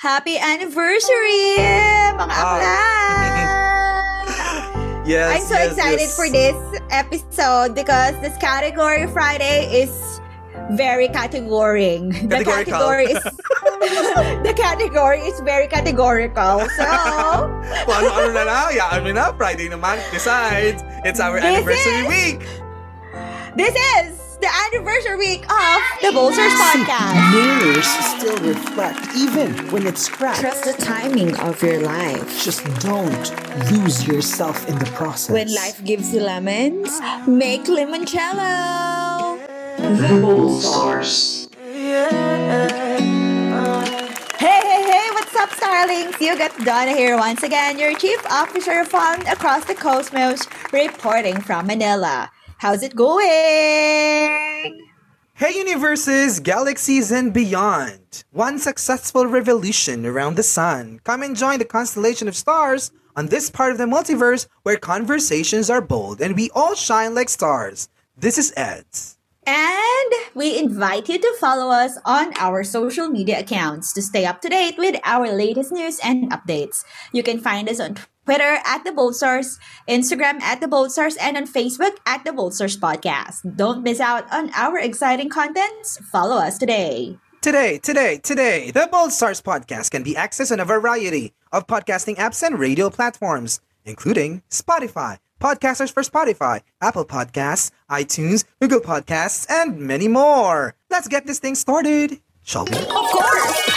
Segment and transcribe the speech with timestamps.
[0.00, 1.60] Happy anniversary,
[2.16, 2.80] mga akla!
[5.04, 6.16] Yes, I'm so yes, excited yes.
[6.16, 6.56] for this
[6.88, 9.90] episode because this category Friday is
[10.72, 12.14] very categoring.
[12.30, 13.18] The category is
[14.46, 16.62] the category is very categorical.
[16.78, 16.84] So
[17.90, 19.98] Kung ano-ano na lang, yaan mo na, Friday naman.
[20.14, 22.40] Besides, it's our This anniversary is- week.
[23.58, 27.12] this is the anniversary week of the Bolsters Podcast.
[27.32, 27.86] Mirrors
[28.16, 30.40] still reflect even when it's cracked.
[30.40, 32.42] Trust the timing of your life.
[32.42, 33.30] Just don't
[33.70, 35.30] lose yourself in the process.
[35.30, 39.38] When life gives you lemons, make limoncello.
[39.76, 41.48] The Bolsters.
[44.40, 46.18] Hey, hey, hey, what's up, Starlings?
[46.18, 51.38] You got Donna here once again, your Chief Officer of Fun across the cosmos, reporting
[51.42, 52.30] from Manila.
[52.60, 53.16] How's it going?
[55.32, 58.22] Hey universes, galaxies, and beyond.
[58.32, 61.00] One successful revolution around the sun.
[61.04, 65.70] Come and join the constellation of stars on this part of the multiverse where conversations
[65.70, 67.88] are bold and we all shine like stars.
[68.14, 69.16] This is Eds.
[69.46, 74.42] And we invite you to follow us on our social media accounts to stay up
[74.42, 76.84] to date with our latest news and updates.
[77.14, 77.96] You can find us on
[78.30, 82.32] Twitter at The Bold Stars, Instagram at The Bold Stars, and on Facebook at The
[82.32, 83.56] Bold Stars Podcast.
[83.56, 85.98] Don't miss out on our exciting contents.
[86.12, 87.18] Follow us today.
[87.40, 92.18] Today, today, today, the Bold Stars podcast can be accessed on a variety of podcasting
[92.18, 99.80] apps and radio platforms, including Spotify, Podcasters for Spotify, Apple Podcasts, iTunes, Google Podcasts, and
[99.80, 100.76] many more.
[100.88, 102.78] Let's get this thing started, shall we?
[102.78, 103.69] Of course!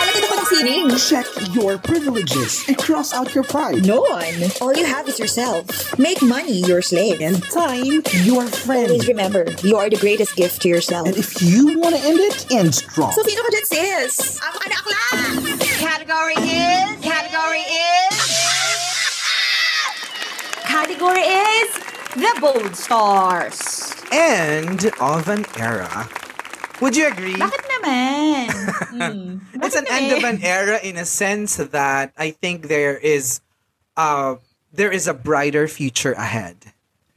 [0.44, 1.00] Alam ko na sining.
[1.00, 3.86] Check your privileges and cross out your pride.
[3.86, 4.52] No one.
[4.60, 5.64] All you have is yourself.
[5.98, 7.22] Make money your slave.
[7.22, 8.92] And time your friend.
[8.92, 11.08] Always remember, you are the greatest gift to yourself.
[11.08, 13.16] And if you want to end it, end strong.
[13.16, 14.44] So, sino ka dyan, sis?
[14.44, 15.04] Ang mga akla!
[15.80, 16.92] Category is...
[17.00, 18.16] Category is...
[20.68, 21.70] Category is...
[22.20, 23.96] The Bold Stars.
[24.12, 26.12] End of an era.
[26.84, 27.40] Would you agree?
[27.40, 28.46] Bakit naman?
[28.94, 29.42] Hmm.
[29.58, 30.38] It's an Bakit end of naman?
[30.38, 33.42] an era in a sense that I think there is
[33.98, 34.38] uh
[34.70, 36.62] there is a brighter future ahead.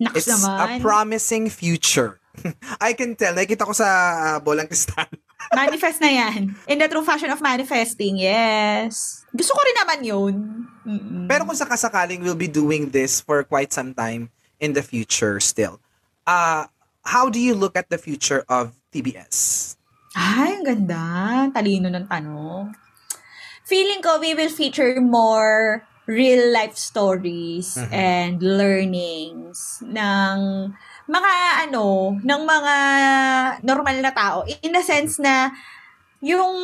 [0.00, 0.81] Naks It's a naman.
[0.81, 2.16] promising future.
[2.81, 3.37] I can tell.
[3.37, 5.04] Nakita ko sa uh, bolang kristal.
[5.56, 6.56] Manifest na yan.
[6.65, 9.25] In the true fashion of manifesting, yes.
[9.37, 10.34] Gusto ko rin naman yun.
[10.84, 11.25] Mm-mm.
[11.28, 15.77] Pero kung sakasakaling we'll be doing this for quite some time in the future still.
[16.25, 16.69] Uh,
[17.04, 19.36] how do you look at the future of TBS?
[20.16, 21.04] Ay, ang ganda.
[21.52, 22.72] Talino ng tanong.
[23.68, 30.36] Feeling ko we will feature more real life stories and learnings ng
[31.10, 31.32] mga
[31.66, 32.76] ano, ng mga
[33.66, 34.46] normal na tao.
[34.62, 35.50] In the sense na
[36.22, 36.56] yung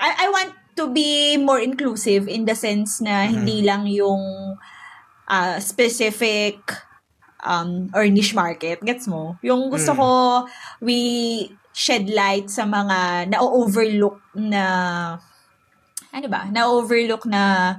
[0.00, 4.56] I, I want to be more inclusive in the sense na hindi lang yung
[5.28, 6.87] ah, specific
[7.42, 8.80] um, or niche market.
[8.82, 9.36] Gets mo?
[9.42, 9.98] Yung gusto Mm.
[9.98, 10.10] ko,
[10.80, 10.98] we
[11.72, 14.64] shed light sa mga na-overlook na,
[16.10, 17.74] ano ba, na-overlook na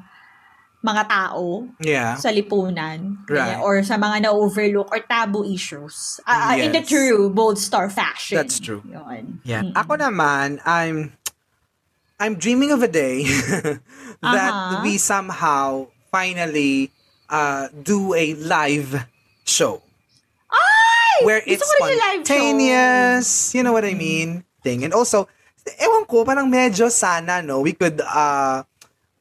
[0.79, 2.15] mga tao Yeah.
[2.15, 3.19] sa lipunan.
[3.27, 3.59] Right.
[3.59, 6.23] Or sa mga na-overlook or taboo issues.
[6.23, 6.87] Ah, ah, In the Yes.
[6.87, 8.39] true bold star fashion.
[8.39, 8.79] That's true.
[8.87, 9.43] Yun.
[9.43, 9.67] Yeah.
[9.67, 9.75] Mm-mm.
[9.75, 11.11] Ako naman, I'm
[12.19, 13.23] I'm dreaming of a day
[14.23, 14.83] that Uh-huh.
[14.83, 16.91] we somehow finally
[17.27, 19.03] uh, do a live
[19.49, 19.81] show.
[21.23, 24.43] Where Gusto it's spontaneous, you know what I mean?
[24.63, 24.83] Thing.
[24.83, 25.27] And also,
[25.79, 28.63] ewan ko, parang medyo sana, no, we could, uh,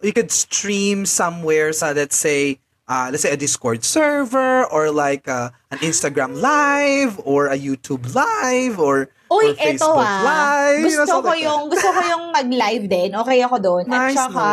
[0.01, 5.27] we could stream somewhere sa, let's say, uh, let's say a Discord server or like
[5.27, 10.23] uh, an Instagram live or a YouTube live or, Uy, or eto Facebook ah.
[10.25, 10.87] live.
[10.87, 13.11] you know, Gusto ko like yung, gusto ko yung mag-live din.
[13.15, 13.85] Okay ako doon.
[13.91, 14.49] At Nice, saka,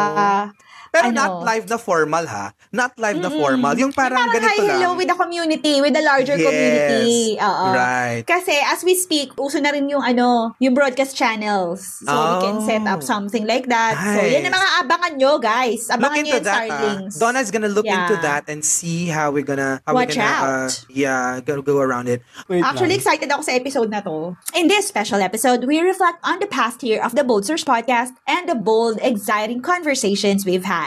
[0.95, 1.19] Pero ano?
[1.19, 2.56] not live the formal ha.
[2.72, 3.75] Not live the formal.
[3.75, 4.97] Yung parang, Parang ganito hi, hello lang.
[4.97, 6.47] with the community, with the larger Yes.
[6.47, 7.16] community.
[7.35, 7.66] Oo.
[7.75, 8.23] Right.
[8.23, 12.00] Kasi as we speak, uso na rin yung ano, yung broadcast channels.
[12.00, 13.06] So we can set up Oh.
[13.06, 14.00] something like that.
[14.00, 15.92] So yan ang mga abangan nyo, guys.
[15.92, 16.56] Look Abangan nyo into yung that.
[16.71, 17.12] Starlings.
[17.12, 20.68] Uh, Donna's gonna look into that and see how we're gonna how Watch we're gonna
[20.68, 22.24] uh, yeah gonna go around it.
[22.48, 23.01] Wait Actually, lang.
[23.03, 24.38] excited ako sa episode na to.
[24.53, 28.13] In this special episode, we reflect on the past year of the Bold Search podcast
[28.30, 30.85] and the bold, exciting conversations we've had.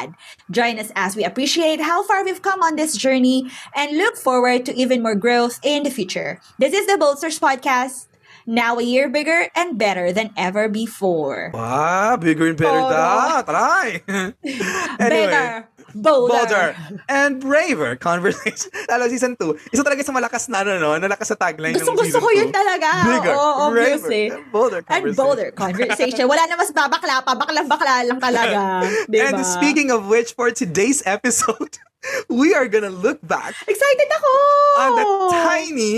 [0.50, 4.64] Join us as we appreciate how far we've come on this journey and look forward
[4.66, 6.40] to even more growth in the future.
[6.58, 8.06] This is the Boldsters podcast,
[8.46, 11.50] now a year bigger and better than ever before.
[11.52, 12.88] Wow, bigger and better Oo.
[12.88, 13.42] da.
[13.42, 14.02] Try.
[14.06, 14.28] anyway.
[14.98, 15.68] Better.
[15.94, 16.76] Bolder.
[17.08, 18.68] and braver conversation.
[18.88, 19.72] Lalo, season 2.
[19.72, 20.96] Isa talaga sa malakas na, ano, no?
[20.96, 22.58] Nalakas sa tagline Gusto ng gusto season ko yun 2.
[22.58, 22.88] talaga.
[23.08, 24.24] Bigger, Oo, obviously.
[24.28, 26.24] braver, and bolder And bolder conversation.
[26.28, 27.32] Wala na mas babakla pa.
[27.34, 28.58] Bakla-bakla lang talaga.
[29.12, 29.32] Diba?
[29.32, 31.78] And speaking of which, for today's episode,
[32.30, 34.32] we are gonna look back Excited ako!
[34.78, 35.96] on the tiny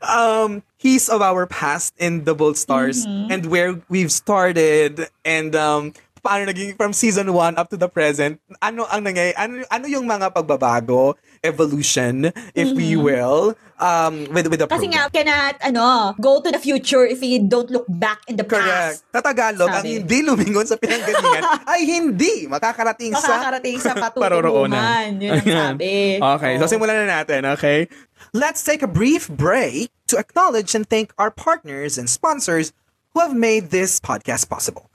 [0.00, 0.50] um
[0.80, 3.28] piece of our past in the Bold Stars Mm-hmm.
[3.32, 5.92] and where we've started and um
[6.24, 10.08] paano naging from season 1 up to the present ano ang nangyay ano ano yung
[10.08, 11.12] mga pagbabago
[11.44, 14.80] evolution if we will um with with the Mm-hmm.
[14.80, 15.26] Kasi nga, program.
[15.28, 15.84] cannot, ano,
[16.16, 18.64] go to the future if you don't look back in the Correct.
[18.64, 19.04] past.
[19.12, 20.00] Sa Tagalog, ang Sabi.
[20.00, 21.42] hindi lumingon sa pinanggalingan
[21.74, 25.20] ay hindi makakarating sa Makakarating sa patutunguhan.
[25.20, 26.16] Yun ang sabi.
[26.16, 26.70] Okay, so Oo.
[26.70, 27.84] simulan na natin, okay?
[28.32, 32.72] Let's take a brief break to acknowledge and thank our partners and sponsors
[33.12, 34.88] who have made this podcast possible.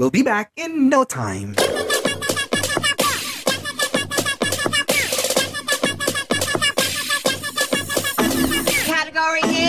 [0.00, 1.56] We'll be back in no time.
[8.86, 9.59] Category.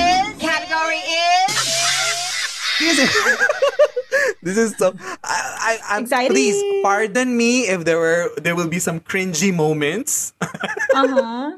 [4.42, 4.94] This is, so.
[5.24, 5.38] I,
[5.78, 6.34] I, I'm, Exciting.
[6.34, 10.34] please pardon me if there were there will be some cringy moments.
[10.92, 11.56] Uh-huh.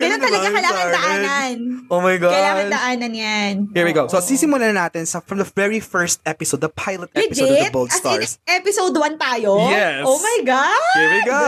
[0.00, 0.96] Ganun Kasi talaga kailangan sorry.
[0.96, 1.56] daanan.
[1.92, 2.32] Oh my god.
[2.32, 3.52] Kailangan daanan yan.
[3.76, 4.08] Here we go.
[4.08, 4.24] So Oo.
[4.24, 7.92] sisimulan na natin sa from the very first episode, the pilot episode of the Bold
[7.92, 8.40] As in, Stars.
[8.48, 9.60] episode 1 tayo?
[9.68, 10.08] Yes.
[10.08, 10.82] Oh my God!
[10.96, 11.44] Here we go.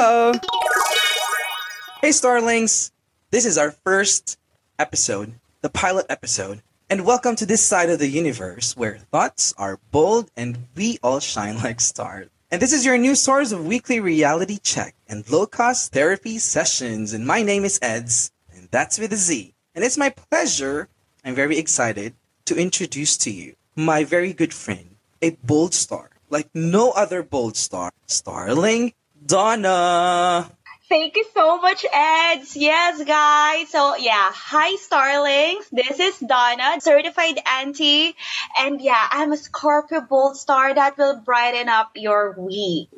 [2.04, 2.92] Hey, Starlings.
[3.32, 4.36] This is our first
[4.76, 6.60] episode, the pilot episode.
[6.94, 11.18] And welcome to this side of the universe where thoughts are bold and we all
[11.18, 12.28] shine like stars.
[12.52, 17.12] And this is your new source of weekly reality check and low cost therapy sessions.
[17.12, 19.54] And my name is Eds, and that's with a Z.
[19.74, 20.86] And it's my pleasure,
[21.24, 22.14] I'm very excited
[22.44, 27.56] to introduce to you my very good friend, a bold star, like no other bold
[27.56, 28.92] star, Starling
[29.26, 30.48] Donna.
[30.94, 32.54] Thank you so much, Eds.
[32.54, 33.66] Yes, guys.
[33.66, 34.30] So, yeah.
[34.30, 35.66] Hi, Starlings.
[35.74, 38.14] This is Donna, certified auntie.
[38.62, 42.94] And yeah, I'm a Scorpio Bold Star that will brighten up your week.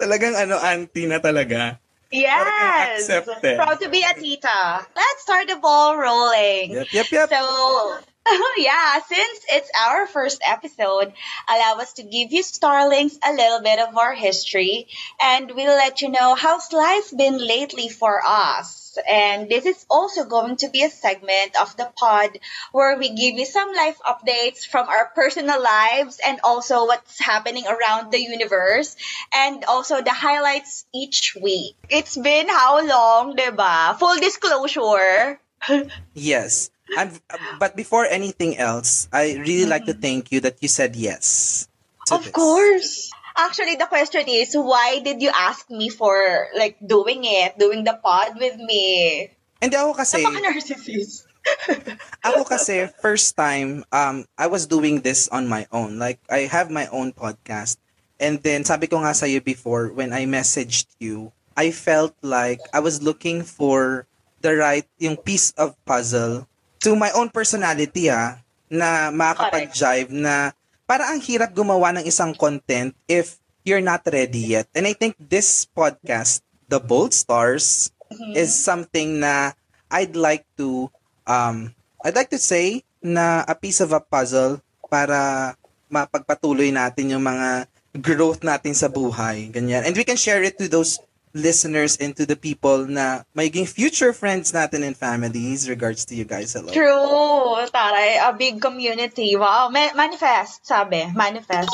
[0.00, 1.76] Talagang ano, auntie na talaga.
[2.08, 3.12] Yes.
[3.12, 4.80] Proud to be a tita.
[4.96, 6.72] Let's start the ball rolling.
[6.72, 7.28] Yep, yep, yep.
[7.28, 11.12] So, Oh, yeah, since it's our first episode,
[11.48, 14.88] allow us to give you Starlings a little bit of our history,
[15.20, 18.96] and we'll let you know how's life been lately for us.
[19.08, 22.38] And this is also going to be a segment of the pod
[22.72, 27.64] where we give you some life updates from our personal lives and also what's happening
[27.66, 28.96] around the universe
[29.34, 31.76] and also the highlights each week.
[31.90, 33.98] It's been how long, diba?
[33.98, 35.40] Full disclosure.
[36.14, 36.70] Yes.
[36.96, 37.10] I'm,
[37.58, 41.68] but before anything else, I really like to thank you that you said yes.
[42.10, 42.32] Of this.
[42.32, 43.10] course.
[43.36, 47.98] Actually, the question is, why did you ask me for like doing it, doing the
[47.98, 49.30] pod with me?
[49.60, 51.26] Hindi ako kasi, Napaka-narcissist.
[52.28, 55.98] ako kasi, first time, um, I was doing this on my own.
[55.98, 57.76] Like, I have my own podcast.
[58.20, 62.80] And then, sabi ko nga sa'yo before, when I messaged you, I felt like I
[62.80, 64.06] was looking for
[64.44, 66.46] the right, yung piece of puzzle
[66.84, 68.36] to my own personality, ah,
[68.68, 70.52] na makakapag-jive na
[70.84, 74.68] para ang hirap gumawa ng isang content if you're not ready yet.
[74.76, 77.88] And I think this podcast, The Bold Stars,
[78.36, 79.56] is something na
[79.88, 80.92] I'd like to
[81.24, 81.72] um
[82.04, 84.60] I'd like to say na a piece of a puzzle
[84.92, 85.54] para
[85.88, 87.64] mapagpatuloy natin yung mga
[87.96, 89.88] growth natin sa buhay, ganyan.
[89.88, 91.00] And we can share it to those
[91.34, 96.22] listeners and to the people na magiging future friends natin and families regards to you
[96.22, 96.54] guys.
[96.54, 96.70] Hello.
[96.70, 97.58] True.
[97.74, 99.34] Taray, a big community.
[99.34, 99.68] Wow.
[99.68, 101.10] Ma- manifest, sabi.
[101.10, 101.68] Manifest.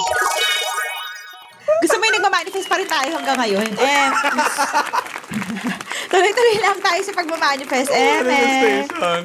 [1.80, 3.68] Gusto mo yung nagmamanifest pa rin tayo hanggang ngayon?
[3.78, 4.06] Eh,
[6.12, 7.88] tuloy-tuloy lang tayo sa pagmamanifest.
[7.92, 8.20] Eh, eh.
[8.24, 9.20] Manifestation.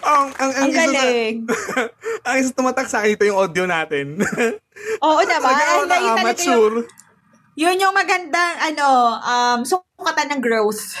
[0.00, 1.34] Ang, ang, ang, Ang isa sa- galing.
[2.26, 4.16] ang isa tumatak sa akin ito yung audio natin.
[5.04, 5.52] Oo naman.
[5.52, 6.74] Ako Ay, yun talaga yung.
[7.54, 8.88] Yun yung magandang, ano,
[9.18, 10.98] um, sukatan ng growth.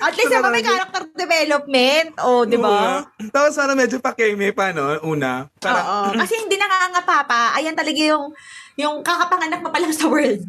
[0.00, 2.16] At least naman may character development.
[2.24, 3.04] O, oh, di ba?
[3.28, 4.96] Tapos parang medyo pakeme pa, no?
[5.04, 5.44] Una.
[5.60, 6.16] Parang, Oo.
[6.16, 7.42] Kasi hindi nakangapa pa.
[7.60, 8.32] Ayan talaga yung,
[8.80, 10.40] yung kakapanganak mo pa lang sa world.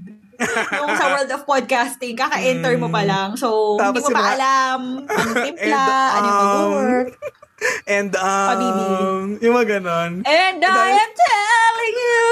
[0.80, 3.36] yung sa world of podcasting, kaka-enter mo pa lang.
[3.36, 4.80] So, Tapos hindi mo pa mga- alam
[5.12, 7.10] anong timpla, And, ano yung um, mag-work.
[7.86, 8.86] and, um, Pabibi.
[9.44, 10.12] yung mga ganon.
[10.24, 12.26] And I am telling you!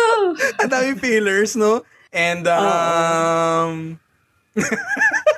[0.56, 1.84] Ang daming fillers, no?
[2.10, 4.00] And, um,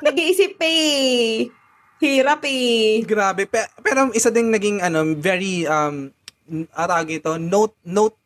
[0.05, 1.51] Nag-iisip pa eh.
[2.01, 3.05] Hirap eh.
[3.05, 3.45] grabe.
[3.45, 6.09] Pe- pero isa ding naging, ano, very, um,
[6.73, 8.17] atag ito, note, note,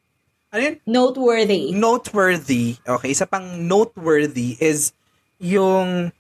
[0.56, 0.76] ano yun?
[0.88, 1.76] Noteworthy.
[1.76, 2.80] Noteworthy.
[2.88, 4.96] Okay, isa pang noteworthy is
[5.36, 6.16] yung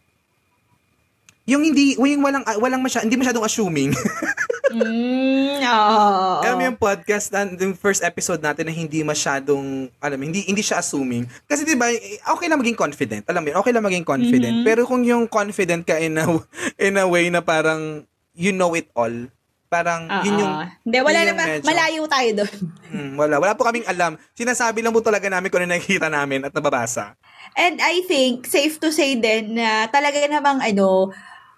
[1.47, 3.95] yung hindi, yung walang, walang masya, hindi masyadong assuming.
[4.75, 5.99] Mm, oo.
[6.43, 10.43] Alam mo yung podcast, na, yung first episode natin na hindi masyadong, alam mo, hindi,
[10.43, 11.23] hindi siya assuming.
[11.45, 11.87] Kasi di ba,
[12.29, 13.23] okay lang maging confident.
[13.25, 14.55] Alam mo yun, okay lang maging confident.
[14.61, 14.65] Mhm.
[14.65, 16.25] Pero kung yung confident ka in a,
[16.77, 18.03] in a way na parang,
[18.35, 19.13] you know it all,
[19.65, 20.23] parang, Oo.
[20.23, 20.53] yun yung,
[20.83, 21.45] Hindi, wala yun naman.
[21.49, 22.53] medyo- Malayo tayo doon.
[22.91, 24.11] hmm, wala, wala po kaming alam.
[24.31, 27.15] Sinasabi lang po talaga namin kung ano nakikita namin at nababasa.
[27.55, 31.15] And I think, safe to say din na talaga namang ano,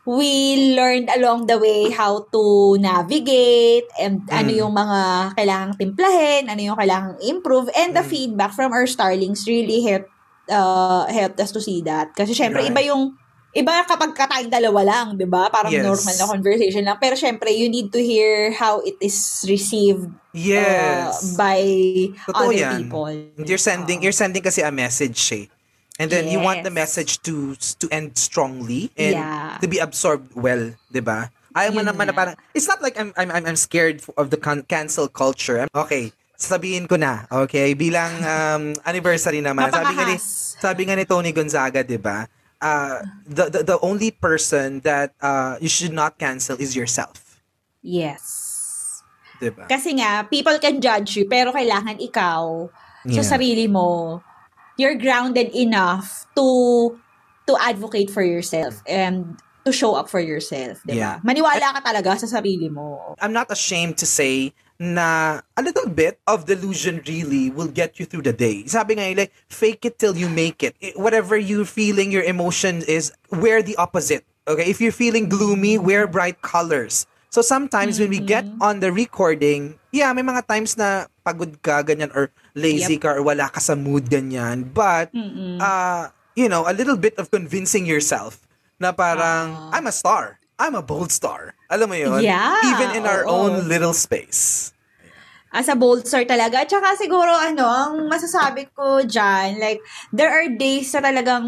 [0.08, 0.32] we
[0.72, 2.44] learned along the way how to
[2.80, 4.60] navigate and ano Mm.
[4.64, 5.00] yung mga
[5.36, 8.10] kailangang timplahin, ano yung kailangang improve, and the Mm.
[8.10, 10.08] feedback from our starlings really helped
[10.48, 12.16] uh, helped us to see that.
[12.16, 12.72] Kasi syempre, Right.
[12.72, 13.20] iba yung
[13.58, 15.50] Iba kapag ka tayong dalawa lang, 'di ba?
[15.50, 15.82] Parang Yes.
[15.82, 17.00] normal na conversation lang.
[17.02, 19.18] Pero syempre, you need to hear how it is
[19.50, 21.34] received uh, Yes.
[21.34, 21.58] by
[22.28, 22.86] Totoo other yan.
[22.86, 23.10] people.
[23.42, 25.46] You're sending, you're sending kasi a message eh.
[25.98, 26.78] And then you want the Yes.
[26.86, 29.58] message to to end strongly and Yeah.
[29.58, 31.34] to be absorbed well, 'di ba?
[31.58, 34.62] Ayaw mo naman na parang it's not like I'm I'm I'm, scared of the can-
[34.70, 35.66] cancel culture.
[35.74, 37.74] Okay, sabihin ko na, okay?
[37.74, 39.74] Bilang um, anniversary naman.
[39.74, 40.18] Sabi nga ni
[40.62, 42.30] sabi nga ni Tony Gonzaga, 'di ba?
[42.62, 47.42] Uh, the, the the only person that uh, you should not cancel is yourself,
[47.82, 48.22] Yes.
[49.42, 49.66] 'di ba?
[49.66, 52.70] Kasi nga, people can judge you, pero kailangan ikaw,
[53.02, 53.22] Yeah.
[53.22, 54.20] sa sarili mo,
[54.78, 56.98] you're grounded enough to
[57.50, 61.20] to advocate for yourself and to show up for yourself, di Yeah.
[61.20, 61.28] ba?
[61.28, 63.18] Maniwala ka talaga sa sarili mo.
[63.20, 68.06] I'm not ashamed to say na a little bit of delusion really will get you
[68.06, 68.64] through the day.
[68.70, 70.78] Sabi nga like, fake it till you make it.
[70.96, 74.24] Whatever you're feeling, your emotion is, wear the opposite.
[74.48, 74.70] Okay?
[74.70, 77.10] If you're feeling gloomy, wear bright colors.
[77.28, 81.84] So sometimes when we get on the recording, yeah, may mga times na pagod ka,
[81.84, 84.74] ganyan, or lazy ka, or wala ka sa mood, ganyan.
[84.74, 85.62] But, Mm-mm.
[85.62, 88.42] uh, you know, a little bit of convincing yourself
[88.82, 90.42] na parang, I'm a star.
[90.58, 91.54] I'm a bold star.
[91.70, 92.26] Alam mo yun?
[92.26, 93.30] Yeah, Even in our oo.
[93.30, 94.74] own little space.
[95.54, 96.68] as a bold star talaga.
[96.68, 99.80] Tsaka siguro, ano, ang masasabi ko dyan, like,
[100.12, 101.48] there are days na talagang,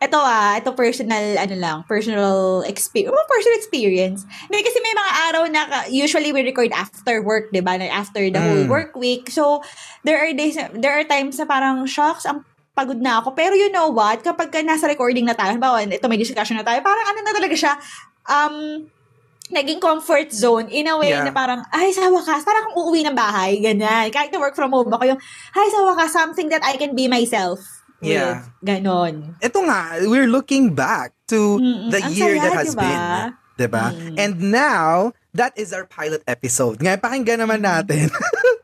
[0.00, 4.24] ito ah, ito personal, ano lang, personal experience, oh, personal experience.
[4.48, 5.60] Hindi, kasi may mga araw na,
[5.92, 7.76] usually we record after work, di ba?
[7.76, 8.72] After the whole Mm.
[8.72, 9.28] work week.
[9.28, 9.60] So,
[10.00, 13.36] there are days, there are times na parang, shocks, ang pagod na ako.
[13.36, 14.24] Pero you know what?
[14.24, 17.32] Kapag ka nasa recording na tayo, halimbawa, ito may discussion na tayo, parang ano na
[17.36, 17.72] talaga siya,
[18.24, 18.88] um,
[19.52, 21.28] naging comfort zone in a way Yeah.
[21.28, 24.08] na parang, ay, sa wakas, parang kung uuwi ng bahay, ganyan.
[24.08, 25.20] Kahit na work from home ako, yung,
[25.52, 27.60] ay, sa wakas, something that I can be myself
[28.00, 28.10] with.
[28.10, 28.48] Yeah.
[28.60, 29.36] Ganon.
[29.38, 31.88] Ito nga, we're looking back to Mm-mm.
[31.88, 32.82] the Ang year saya, that has diba?
[32.82, 33.00] been.
[33.56, 33.86] Diba?
[33.92, 34.16] Mm.
[34.16, 34.92] And now,
[35.32, 36.80] that is our pilot episode.
[36.80, 38.08] Ngayon, pakinggan naman natin.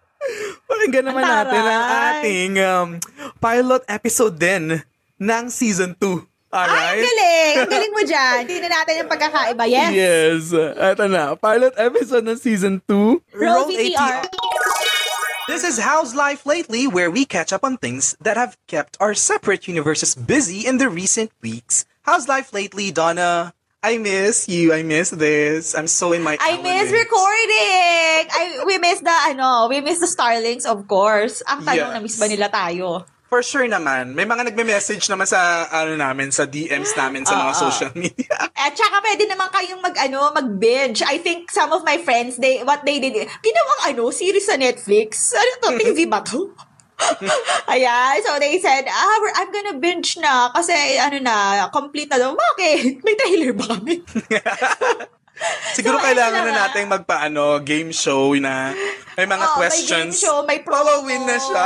[0.68, 2.08] pakinggan naman Ang natin ang taray.
[2.18, 2.88] ating um,
[3.36, 4.80] pilot episode din
[5.16, 6.24] ng season 2.
[6.46, 7.02] Ay, ang Alright?
[7.02, 7.54] galing!
[7.58, 8.38] Ang galing mo dyan.
[8.46, 9.64] Tingnan natin yung pagkakaiba.
[9.66, 9.90] Yes!
[9.92, 10.42] Yes.
[10.72, 11.36] Ito na.
[11.36, 13.36] Pilot episode ng season 2.
[13.36, 14.24] Roll VTR.
[15.46, 19.14] This is How's Life Lately, where we catch up on things that have kept our
[19.14, 21.86] separate universes busy in the recent weeks.
[22.02, 23.54] How's life lately, Donna?
[23.82, 24.74] I miss you.
[24.74, 25.74] I miss this.
[25.78, 26.98] I'm so in my I miss element.
[26.98, 28.22] recording!
[28.26, 31.42] I, we miss the, ano, we miss the Starlings, of course.
[31.46, 31.94] Ang tanong, Yes.
[31.94, 33.06] na-miss ba nila tayo?
[33.26, 34.14] For sure naman.
[34.14, 37.62] May mga nagme-message naman sa ano namin sa DMs namin sa mga Oo.
[37.66, 38.30] social media.
[38.54, 41.02] At saka pwede naman kayong mag ano, mag-binge.
[41.02, 45.34] I think some of my friends, they what they did, ginawang ano, series sa Netflix.
[45.34, 46.54] Ano to, TV ba to?
[47.68, 52.22] Ayan, so they said, ah, we're, I'm gonna binge na kasi ano na, complete na
[52.22, 52.32] daw.
[52.32, 52.98] Bakit?
[53.04, 54.00] May trailer ba kami?
[55.76, 58.72] Siguro So, kailangan na na natin magpaano game show na
[59.18, 60.16] may mga Oh, may questions.
[60.16, 60.80] game show, may promo.
[61.04, 61.64] Follow-in na siya.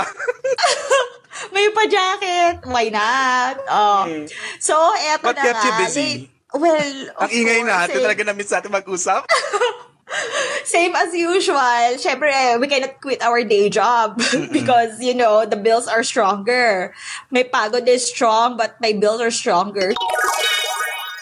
[1.51, 2.67] May pa-jacket.
[2.67, 3.55] Why not?
[3.67, 4.05] Oh.
[4.59, 6.09] So, eto What na kept you busy?
[6.27, 7.97] They- well, of Ang ingay course, natin.
[7.97, 8.05] eh.
[8.05, 9.23] Talaga na-miss natin mag-usap.
[10.67, 11.95] Same as usual.
[11.97, 14.19] Syempre, we cannot quit our day job
[14.53, 16.91] because, you know, the bills are stronger.
[17.31, 19.95] May pagod is strong, but my bills are stronger.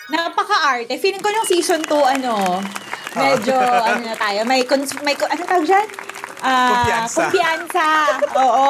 [0.09, 0.97] Napaka-arte.
[0.97, 2.65] Feeling ko nung season 2, ano,
[3.13, 3.53] medyo,
[3.93, 5.87] ano na tayo, may, cons- may ano tawag dyan?
[6.41, 7.19] Ah, Kumpiyansa.
[7.21, 7.87] kumpiyansa.
[8.41, 8.69] Oo.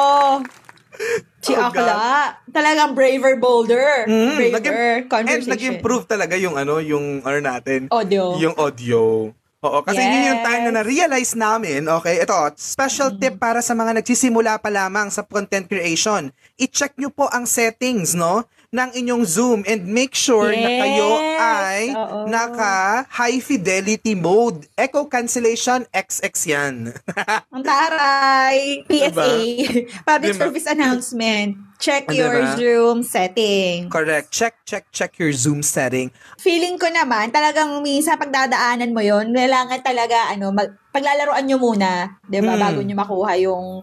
[1.39, 2.35] Si Oh, Akla.
[2.45, 4.03] Talagang braver, bolder.
[4.05, 5.49] Mm, braver nag- And conversation.
[5.49, 7.87] nag-improve talaga yung ano, yung ano natin.
[7.89, 8.35] Audio.
[8.37, 9.31] Yung audio.
[9.59, 10.77] Oo, kasi yun yung time na Yes.
[10.77, 16.31] na-realize namin, okay, ito, special tip para sa mga nagsisimula pa lamang sa content creation.
[16.55, 21.41] I-check nyo po ang settings, no, ng inyong Zoom and make sure na kayo Yes.
[21.41, 22.29] ay Oo.
[22.29, 24.69] naka high fidelity mode.
[24.77, 26.75] Echo cancellation XX yan.
[27.53, 28.85] Ang taray.
[28.85, 29.33] PSA.
[30.09, 30.41] Public Diba?
[30.45, 31.57] service announcement.
[31.79, 32.53] Check your diba?
[32.59, 33.87] Zoom setting.
[33.87, 34.29] Correct.
[34.29, 36.11] Check, check, check your Zoom setting.
[36.37, 42.19] Feeling ko naman, talagang minsan pagdadaanan mo yon kailangan talaga, ano, mag, paglalaroan nyo muna,
[42.27, 42.61] di ba, Mm.
[42.61, 43.79] bago nyo makuha yung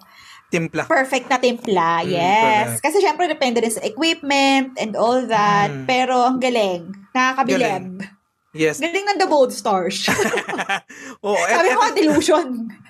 [0.56, 0.82] Timpla.
[0.88, 2.02] perfect na timpla.
[2.02, 2.40] Mm, yes.
[2.40, 2.80] correct.
[2.88, 5.68] Kasi syempre, depende rin sa equipment and all that.
[5.68, 5.84] Mm.
[5.84, 6.88] Pero ang galing.
[7.12, 8.02] Nakakabilib.
[8.56, 8.80] Yes.
[8.80, 10.08] Galing ng The Bold Stars.
[11.26, 12.46] Oo, et- Sabi ko delusion.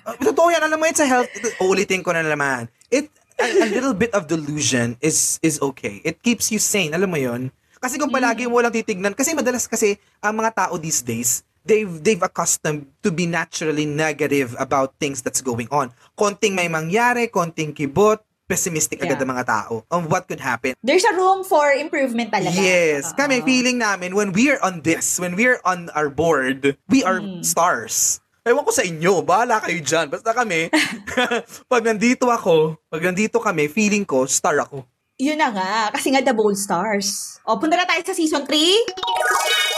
[0.07, 0.63] Uh, totoo yan.
[0.63, 1.27] Alam mo, it's a health.
[1.59, 2.71] Uulitin ko na naman.
[2.87, 5.99] It, a, a little bit of delusion is is okay.
[6.07, 6.95] It keeps you sane.
[6.95, 10.73] Alam mo yon Kasi kung palagi mo lang titignan, kasi madalas kasi ang mga tao
[10.81, 15.91] these days, they've they've accustomed to be naturally negative about things that's going on.
[16.15, 19.27] Konting may mangyari, konting kibot, pessimistic agad Yeah.
[19.27, 20.71] ang mga tao on what could happen.
[20.79, 22.55] There's a room for improvement talaga.
[22.55, 23.11] Yes.
[23.11, 23.19] Oo.
[23.19, 27.03] Kami, feeling namin, when we are on this, when we are on our board, we
[27.03, 27.43] are Mm.
[27.43, 28.23] stars.
[28.47, 30.07] Ewan ko sa inyo, bahala kayo dyan.
[30.07, 30.71] Basta kami,
[31.71, 34.87] pag nandito ako, pag nandito kami, feeling ko, star ako.
[35.19, 35.91] Yun na nga.
[35.91, 37.41] Kasi nga The Bold Stars.
[37.43, 39.75] O, punta na tayo sa season 3.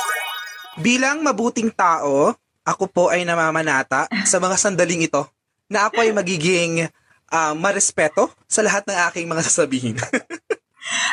[0.79, 2.31] Bilang mabuting tao,
[2.63, 5.27] ako po ay namamanata sa mga sandaling ito
[5.67, 6.87] na ako ay magiging
[7.27, 9.95] ah, marespeto sa lahat ng aking mga sasabihin.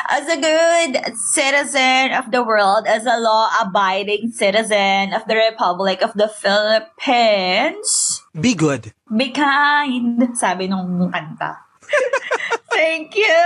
[0.07, 0.93] As a good
[1.35, 8.55] citizen of the world, as a law-abiding citizen of the Republic of the Philippines, Be
[8.57, 8.95] good.
[9.05, 11.61] be kind, sabi nung kanta.
[12.73, 13.43] Thank you!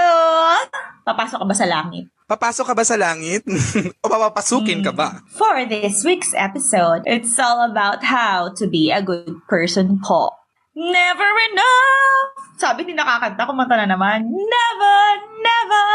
[1.03, 2.07] Papasok ka ba sa langit?
[2.31, 3.43] Papasok ka ba sa langit?
[4.03, 5.19] o papapasukin ka ba?
[5.35, 10.31] For this week's episode, it's all about how to be a good person po.
[10.71, 12.55] Never enough!
[12.55, 14.31] Sabi ni nakakanta, kumanta na naman.
[14.31, 15.03] Never,
[15.43, 15.87] never!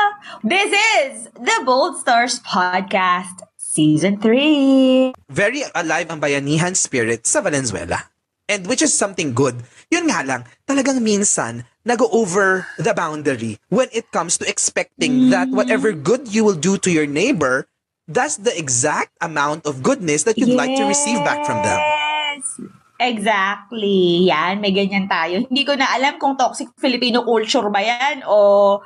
[0.45, 5.17] This is the Bold Stars Podcast, Season 3.
[5.33, 8.13] very alive ang bayanihan spirit sa Valenzuela.
[8.47, 9.67] And which is something good.
[9.91, 15.51] Yun nga lang, talagang minsan, nag over the boundary when it comes to expecting that
[15.51, 17.67] whatever good you will do to your neighbor,
[18.07, 21.79] that's the exact amount of goodness that you'd like to receive back from them.
[21.79, 22.71] Yes!
[22.97, 24.25] Exactly.
[24.25, 25.45] Yan, may ganyan tayo.
[25.45, 28.81] Hindi ko na alam kung toxic Filipino culture ba yan o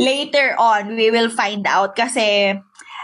[0.00, 2.56] later on we will find out kasi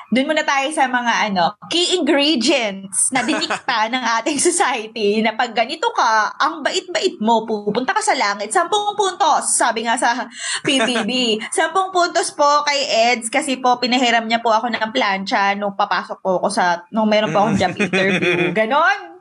[0.07, 5.51] doon muna tayo sa mga ano, key ingredients na dinikta ng ating society na pag
[5.51, 8.55] ganito ka, ang bait-bait mo, pupunta ka sa langit.
[8.55, 10.31] Sampung puntos, sabi nga sa
[10.63, 11.11] PBB.
[11.59, 16.23] Sampung puntos po kay Eds kasi po pinahiram niya po ako ng plancha nung papasok
[16.23, 18.51] po ako sa, nung meron po akong job interview.
[18.59, 19.19] Ganon.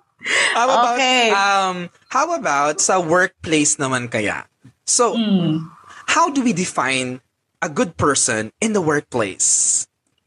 [0.54, 1.30] How about, Okay.
[1.34, 1.78] um,
[2.10, 4.46] how about sa workplace naman kaya?
[4.86, 5.66] So, Mm.
[6.14, 7.26] how do we define
[7.62, 9.86] a good person in the workplace?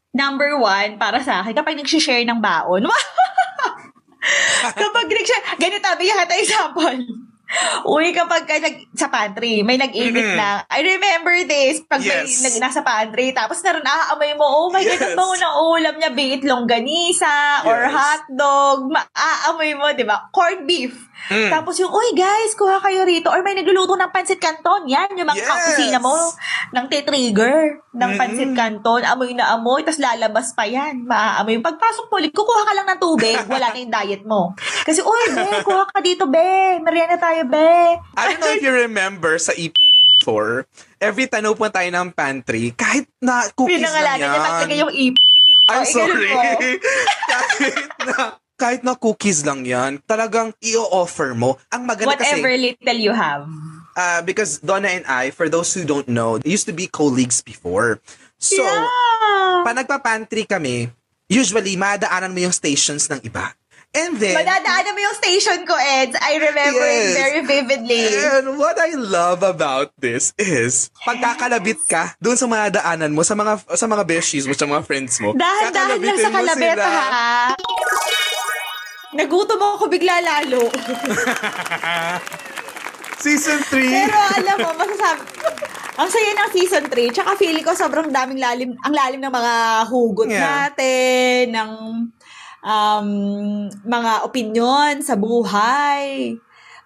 [0.09, 2.89] Number one, para sa akin, kapag nag-share ng baon.
[4.81, 7.28] kapag nag-share, ganito, bigyan kita example.
[7.89, 10.37] Uy, kapag ka nag, sa pantry, may nag-init Mhm.
[10.37, 12.41] na, I remember this, pag Yes.
[12.41, 15.03] may nag, nasa pantry, tapos naroon, naaamoy mo, oh my God, Yes.
[15.03, 17.93] ang bango ng ulam niya, be it longganisa, or Yes.
[17.93, 20.29] hotdog, maaamoy mo, di ba?
[20.29, 20.93] Corned beef.
[21.27, 21.51] Mm.
[21.51, 25.27] Tapos yung, uy guys, kuha kayo rito, or may nagluluto ng pancit canton, yan, yung
[25.27, 25.49] mga Yes.
[25.49, 26.15] kakusina mo,
[26.71, 28.19] ng trigger ng Mm-mm.
[28.21, 31.03] pancit canton, amoy na amoy, tapos lalabas pa yan.
[31.03, 31.59] Maaamoy.
[31.59, 34.53] Pagpasok mo ulit, kukuha ka lang ng tubig, wala na yung diet mo.
[34.85, 36.79] Kasi, uy, be, kuha ka dito, be.
[36.79, 37.67] Merienda tayo, be.
[38.15, 40.65] I don't know if you remember sa EP4,
[40.99, 44.29] every time na pupunta tayo ng pantry, kahit na cookies lang Pinangalanan yan.
[44.29, 45.15] niya, tatlagay yung ip.
[45.69, 46.33] I'm Oh, sorry.
[47.31, 48.15] kahit na
[48.59, 51.55] kahit na cookies lang yan, talagang i-offer mo.
[51.71, 53.47] Ang maganda Whatever kasi, little you have.
[53.95, 58.03] uh, because Donna and I, for those who don't know, used to be colleagues before.
[58.35, 59.63] So, yeah.
[59.63, 60.91] pa nagpa-pantry kami,
[61.27, 63.55] usually, madaanan mo yung stations ng iba.
[63.89, 66.13] And then, Madadaanan mo yung station ko, Eds.
[66.13, 67.17] I remember it Yes.
[67.17, 68.05] very vividly.
[68.05, 73.33] And what I love about this is pagkakalabit ka doon sa mga daanan mo, sa
[73.33, 75.33] mga sa mga beshies mo, sa mga friends mo.
[75.33, 76.85] Dahan-dahan lang sa sila.
[76.85, 77.57] ha?
[79.09, 80.69] Nagutom ako bigla lalo.
[83.19, 83.73] Season 3.
[83.73, 85.21] Pero alam mo, masasabi,
[85.99, 89.53] ang saya ng season 3, tsaka feeling ko sobrang daming lalim, ang lalim ng mga
[89.91, 90.45] hugot Yeah.
[90.71, 91.71] natin, ng
[92.63, 93.09] um,
[93.83, 96.35] mga opinion sa buhay.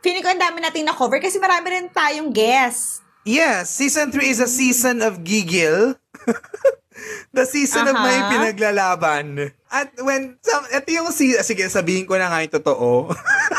[0.03, 2.99] Feeling ko ang dami nating na-cover kasi marami rin tayong guests.
[3.23, 5.95] Yes, season 3 is a season of gigil.
[7.33, 9.51] The season of may pinaglalaban.
[9.71, 10.37] At when,
[10.69, 13.09] ito yung season, sige, sabihin ko na nga yung totoo.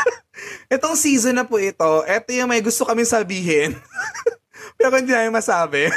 [0.75, 3.75] Itong season na po ito, ito yung may gusto kami sabihin.
[4.79, 5.91] Pero hindi namin masabi.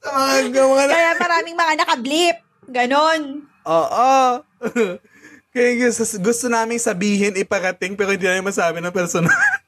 [0.00, 2.36] Sa mga, mga, Kaya maraming mga nakablip.
[2.70, 3.50] Ganon.
[3.66, 4.14] Oo.
[5.54, 9.34] Kaya gusto, gusto namin sabihin, iparating, pero hindi namin masabi ng personal.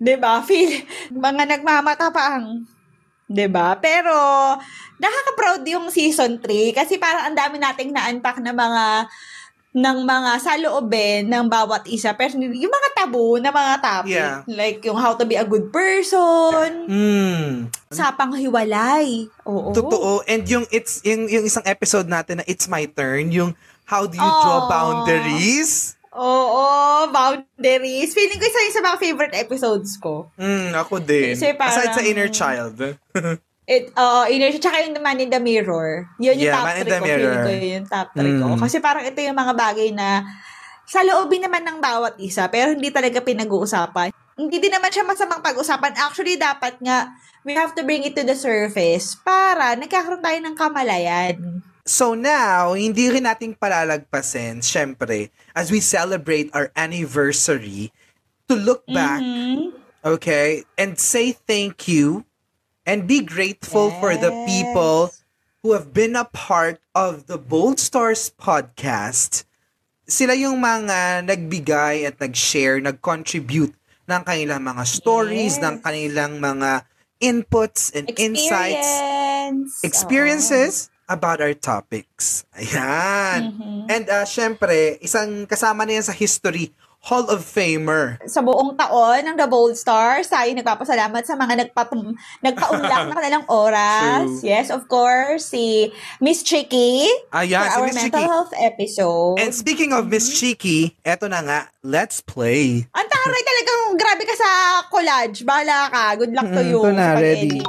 [0.00, 0.44] 'di ba?
[0.44, 2.68] Feel mga nagmamatapang
[3.26, 3.76] 'di ba?
[3.80, 4.14] Pero
[5.00, 8.84] nakaka-proud yung season 3 kasi parang ang dami nating na-unpack na mga
[9.76, 12.16] ng mga saloobin ng bawat isa.
[12.16, 14.40] Pero yung mga tabu na mga topic, Yeah.
[14.48, 17.68] like yung how to be a good person, Hmm.
[17.92, 19.28] sapang hiwalay.
[19.44, 19.76] Oo.
[19.76, 20.24] Totoo.
[20.24, 23.52] And yung it's yung, yung isang episode natin na It's My Turn, yung
[23.84, 24.70] how do you draw Aw.
[24.72, 25.92] boundaries?
[26.16, 26.64] Oo,
[27.12, 28.16] boundaries.
[28.16, 30.32] Feeling ko isa yung sa mga favorite episodes ko.
[30.40, 31.36] Hmm, ako din.
[31.36, 32.80] Kasi parang- Aside sa inner child.
[33.66, 36.06] It, uh, inner, tsaka yung Man in the Mirror.
[36.22, 37.06] Yun yung Yeah, top Man in 3 the ko.
[37.06, 37.34] Mirror.
[37.34, 38.46] ko yun yung top 3 ko.
[38.54, 38.60] Mm.
[38.62, 40.22] Kasi parang ito yung mga bagay na
[40.86, 44.14] sa loobin naman ng bawat isa, pero hindi talaga pinag-uusapan.
[44.38, 45.98] Hindi din naman siya masamang pag-usapan.
[45.98, 47.10] Actually, dapat nga,
[47.42, 51.34] we have to bring it to the surface para nagkakaroon tayo ng kamalayan.
[51.82, 57.90] So now, hindi rin nating palalagpasin, syempre, as we celebrate our anniversary,
[58.46, 59.74] to look back, Mhm.
[60.02, 62.25] okay, and say thank you
[62.86, 65.10] and be grateful for the people
[65.60, 69.42] who have been a part of the Bold Stars podcast.
[70.06, 73.74] Sila yung mga nagbigay at nag-share, nag-contribute
[74.06, 75.62] ng kanilang mga stories, Yes.
[75.66, 76.86] ng kanilang mga
[77.18, 79.72] inputs and insights Experience.
[79.82, 80.74] experiences
[81.10, 82.46] about our topics.
[82.54, 83.50] Ayan.
[83.50, 83.78] Mhm.
[83.90, 86.70] And uh, syempre, isang kasama na yan sa history,
[87.06, 88.18] Hall of Famer.
[88.26, 93.46] sa buong taon ng The Bold Stars, tayo nagpapasalamat sa mga nagpatum, nagpaunlak ng kanilang
[93.46, 94.26] oras.
[94.26, 94.42] True.
[94.42, 98.26] Yes, of course, si Miss Chicky Ayan, for si our Miss mental Chicky.
[98.26, 99.38] health episode.
[99.38, 102.90] And speaking of Miss Cheeky, eto na nga, let's play.
[102.90, 104.50] Ang taray talagang grabe ka sa
[104.88, 105.46] collage.
[105.46, 106.04] Bahala ka.
[106.16, 106.80] Good luck to Mm, you.
[106.80, 107.62] ito na, ready.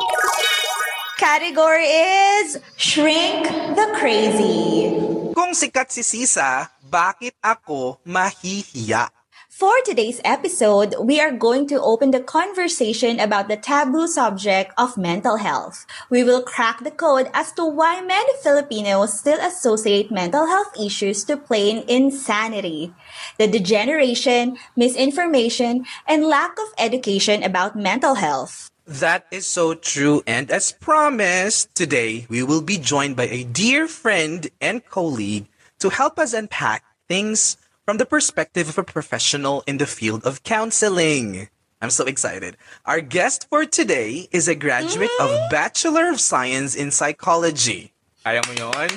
[1.15, 4.93] Category is Shrink the Crazy.
[5.33, 9.13] Kung sikat si Sisa, bakit ako mahihiya?
[9.57, 15.01] For today's episode, we are going to open the conversation about the taboo subject of
[15.01, 15.87] mental health.
[16.11, 21.25] We will crack the code as to why many Filipinos still associate mental health issues
[21.25, 22.93] to plain insanity,
[23.39, 28.69] the degeneration, misinformation, and lack of education about mental health.
[28.85, 30.21] That is so true.
[30.27, 35.47] And as promised, today we will be joined by a dear friend and colleague
[35.79, 40.43] to help us unpack things from the perspective of a professional in the field of
[40.43, 41.47] counseling.
[41.79, 42.57] I'm so excited.
[42.83, 45.49] Our guest for today is a graduate of mm-hmm.
[45.49, 47.93] Bachelor of Science in Psychology.
[48.25, 48.91] Kaya mo yun?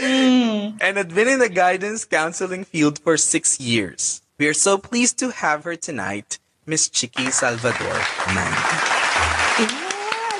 [0.00, 0.80] Mm.
[0.80, 4.22] and had been in the guidance counseling field for six years.
[4.38, 8.00] We are so pleased to have her tonight, Miss Chicky Salvador.
[8.24, 9.68] Yeah,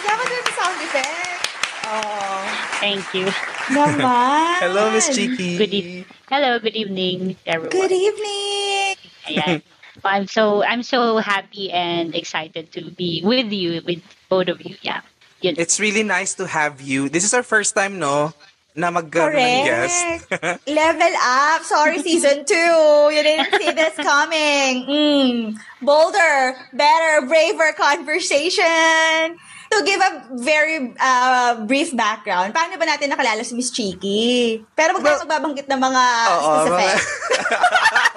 [0.08, 1.52] dapat yung sound effect.
[1.84, 3.24] Oh, Thank you.
[3.72, 4.60] naman.
[4.60, 5.56] Hello, Miss Cheeky.
[5.56, 7.72] Good eve- Hello, good evening, everyone.
[7.72, 8.92] Good evening.
[9.24, 9.64] Ayan.
[10.04, 14.76] I'm so I'm so happy and excited to be with you, with both of you.
[14.84, 15.00] Yeah.
[15.40, 15.56] Yun.
[15.56, 17.08] It's really nice to have you.
[17.08, 18.36] This is our first time, no?
[18.76, 20.28] Na magkaroon ng guest.
[20.68, 21.64] Level up.
[21.64, 22.74] Sorry, season two.
[23.16, 24.84] You didn't see this coming.
[24.84, 25.36] Mm.
[25.80, 29.40] Bolder, better, braver conversation.
[29.74, 34.62] To give a very uh, brief background, paano ba natin nakalala si Miss Cheeky?
[34.78, 36.94] Pero wag Well, magbabanggit ng mga Oo, specific.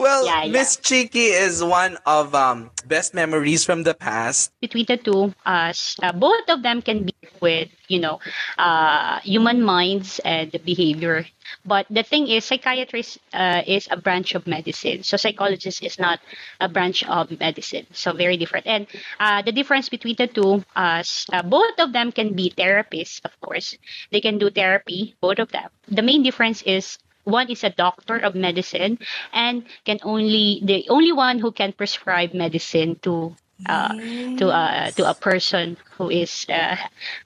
[0.00, 0.52] well, Yeah, yeah.
[0.52, 4.52] Miss Cheeky is one of um best memories from the past.
[4.60, 8.20] Between the two, us, uh, both of them can be with you know,
[8.58, 11.26] uh, human minds and the behavior.
[11.64, 15.02] But the thing is, psychiatrist uh, is a branch of medicine.
[15.02, 16.20] So psychologist is not
[16.60, 17.86] a branch of medicine.
[17.92, 18.66] So very different.
[18.66, 18.86] And
[19.18, 23.20] uh, the difference between the two, us, uh, both of them can be therapists.
[23.24, 23.76] Of course,
[24.12, 25.16] they can do therapy.
[25.20, 25.68] Both of them.
[25.88, 26.98] The main difference is
[27.30, 28.98] one is a doctor of medicine
[29.32, 33.34] and can only the only one who can prescribe medicine to
[33.66, 33.92] uh,
[34.36, 36.76] to uh, to a person who is uh,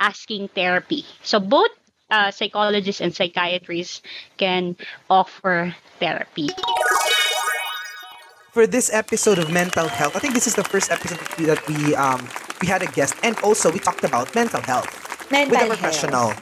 [0.00, 1.04] asking therapy.
[1.22, 1.70] So both
[2.10, 4.02] uh, psychologists and psychiatrists
[4.36, 4.76] can
[5.10, 6.50] offer therapy.
[8.52, 11.74] For this episode of mental health, I think this is the first episode that we,
[11.74, 12.28] we um
[12.60, 14.86] we had a guest and also we talked about mental health
[15.30, 15.80] Mental with a health.
[15.80, 16.32] professional.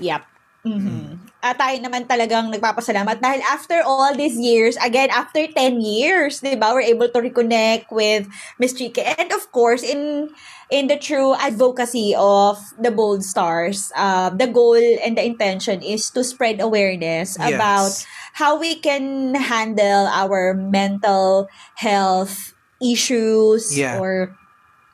[0.00, 0.22] Yep.
[0.66, 1.27] Mhm.
[1.38, 6.58] At tayo naman talagang nagpapasalamat dahil after all these years, again, after 10 years, di
[6.58, 8.26] ba, we're able to reconnect with
[8.58, 8.98] Miss Chike.
[9.06, 10.34] And of course, in
[10.66, 16.10] in the true advocacy of the Bold Stars, uh, the goal and the intention is
[16.18, 17.54] to spread awareness Yes.
[17.54, 17.92] about
[18.34, 21.46] how we can handle our mental
[21.78, 22.50] health
[22.82, 24.02] issues Yeah.
[24.02, 24.34] or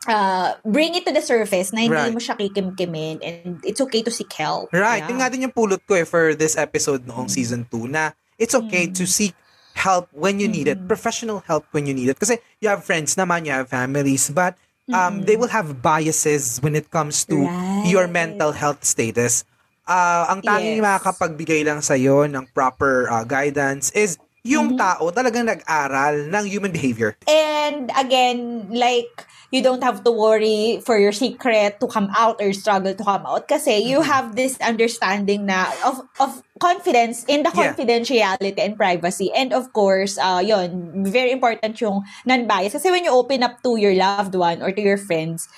[0.06, 2.12] uh, bring it to the surface na hindi Right.
[2.12, 4.68] mo siya kikimkimin and it's okay to seek help.
[4.70, 5.02] Right.
[5.04, 5.10] Yeah.
[5.10, 8.54] Yun nga din yung pulot ko eh for this episode noong season 2 na it's
[8.54, 9.32] okay to seek
[9.74, 12.18] help when you need it, professional help when you need it.
[12.18, 14.54] Kasi you have friends naman, you have families, but
[14.88, 17.50] um, they will have biases when it comes to
[17.82, 18.14] your Right.
[18.38, 19.42] mental health status.
[19.84, 20.84] Ah, ang tanging Yes.
[20.86, 27.16] makakapagbigay lang sa'yo ng proper ah, guidance is yung tao talagang nag-aral ng human behavior.
[27.24, 32.52] And again, like, you don't have to worry for your secret to come out or
[32.52, 34.12] struggle to come out kasi you Mm-hmm.
[34.12, 37.72] have this understanding na of of confidence in the Yeah.
[37.72, 39.32] confidentiality and privacy.
[39.32, 42.76] And of course, uh, yun, very important yung non-bias.
[42.76, 45.48] Kasi when you open up to your loved one or to your friends,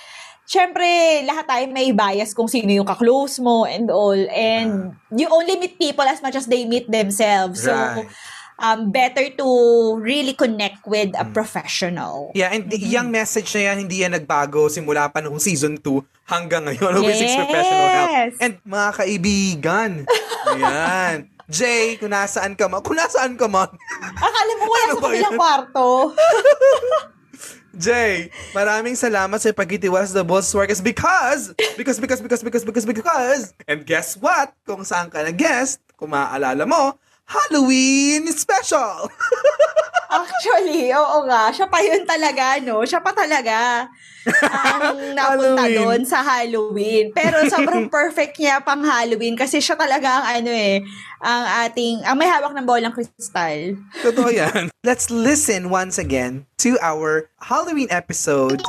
[0.47, 0.87] Siyempre,
[1.27, 4.15] lahat tayo may bias kung sino yung kaklose mo and all.
[4.31, 7.67] And you only meet people as much as they meet themselves.
[7.67, 8.07] So, Right.
[8.57, 9.47] Um, better to
[9.97, 11.21] really connect with Mm.
[11.21, 12.33] a professional.
[12.33, 16.01] Yeah, and the yung message na yan, hindi yan nagbago simula pa noong season 2
[16.27, 18.09] hanggang ngayon with Six Professional Help.
[18.11, 18.31] Yes.
[18.41, 19.91] And mga kaibigan,
[20.51, 21.31] ayan.
[21.47, 23.71] Jay, kung nasaan ka man, kung nasaan ka man,
[24.19, 25.87] Akala mo wala Ano sa kabilang kwarto.
[27.77, 33.43] Jay, maraming salamat sa pagkitiwas sa Boss Workers because, because, because, because, because, because, because,
[33.69, 34.49] and guess what?
[34.65, 39.11] Kung saan ka na-guest, kung maaalala mo, Halloween special!
[40.07, 41.51] Actually, oo nga.
[41.51, 42.87] Siya pa yun talaga, no?
[42.87, 43.91] Siya pa talaga
[44.47, 47.11] ang napunta doon sa Halloween.
[47.11, 50.83] Pero sobrang perfect niya pang Halloween kasi siya talaga ang ano eh,
[51.19, 53.75] ang ating, ang may hawak ng bolang kristal.
[53.99, 54.71] Totoo yan.
[54.87, 58.63] Let's listen once again to our Halloween episode.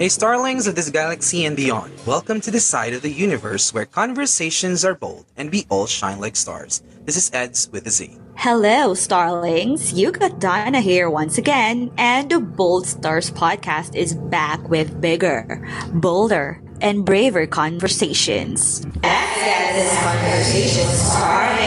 [0.00, 3.84] Hey, starlings of this galaxy and beyond, welcome to the side of the universe where
[3.84, 6.82] conversations are bold and we all shine like stars.
[7.04, 8.16] This is Eds with a Z.
[8.34, 9.92] Hello, Starlings.
[9.92, 15.68] You got Donna here once again, and the Bold Stars podcast is back with bigger,
[15.92, 18.86] bolder, and braver conversations.
[19.04, 21.60] Let's get this conversation started.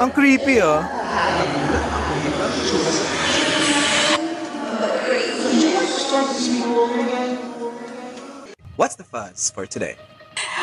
[0.00, 0.99] Ang creepy, oh.
[8.76, 9.96] What's the fuzz for today?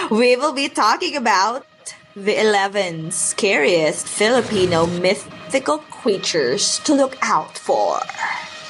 [0.10, 1.68] We will be talking about
[2.16, 8.02] the 11 scariest Filipino mythical creatures to look out for.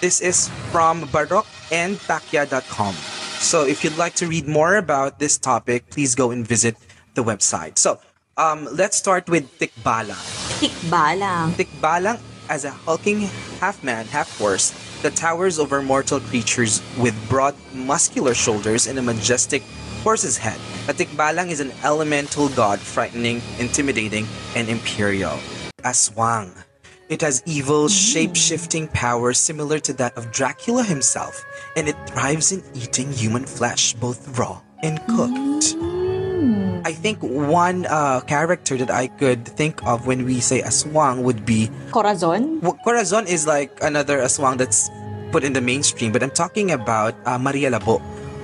[0.01, 2.93] This is from Barok and Takya.com.
[3.39, 6.75] So if you'd like to read more about this topic, please go and visit
[7.15, 7.77] the website.
[7.77, 7.99] So
[8.35, 10.19] um, let's start with Tikbalang.
[10.59, 11.55] Tikbalang.
[11.55, 13.21] Tikbalang as a hulking
[13.59, 19.01] half man, half horse that towers over mortal creatures with broad, muscular shoulders and a
[19.01, 19.63] majestic
[20.03, 20.59] horse's head.
[20.87, 25.37] A Tikbalang is an elemental god, frightening, intimidating, and imperial.
[25.83, 26.55] Aswang.
[27.09, 27.95] It has evil, mm-hmm.
[27.95, 31.43] shape shifting power similar to that of Dracula himself,
[31.75, 35.75] and it thrives in eating human flesh, both raw and cooked.
[35.75, 35.96] Mm-hmm.
[36.85, 41.45] I think one uh, character that I could think of when we say aswang would
[41.45, 42.61] be Corazon?
[42.61, 44.89] well, Corazon is like another aswang that's
[45.31, 47.99] put in the mainstream, but I'm talking about uh, Maria Labo,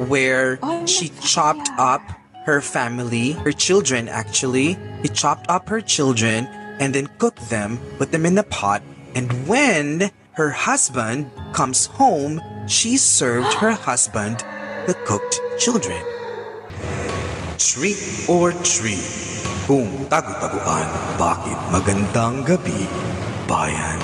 [0.09, 2.01] where Oh, she chopped up
[2.45, 4.75] her family, her children actually.
[5.01, 6.47] He chopped up her children
[6.83, 8.81] and then cooked them, put them in the pot,
[9.15, 14.43] and when her husband comes home, she served her husband
[14.87, 16.03] the cooked children.
[18.27, 18.99] Or treat.
[19.71, 20.83] Kung tagu-taguan,
[21.15, 22.83] bakit magandang gabi,
[23.47, 24.03] bayan?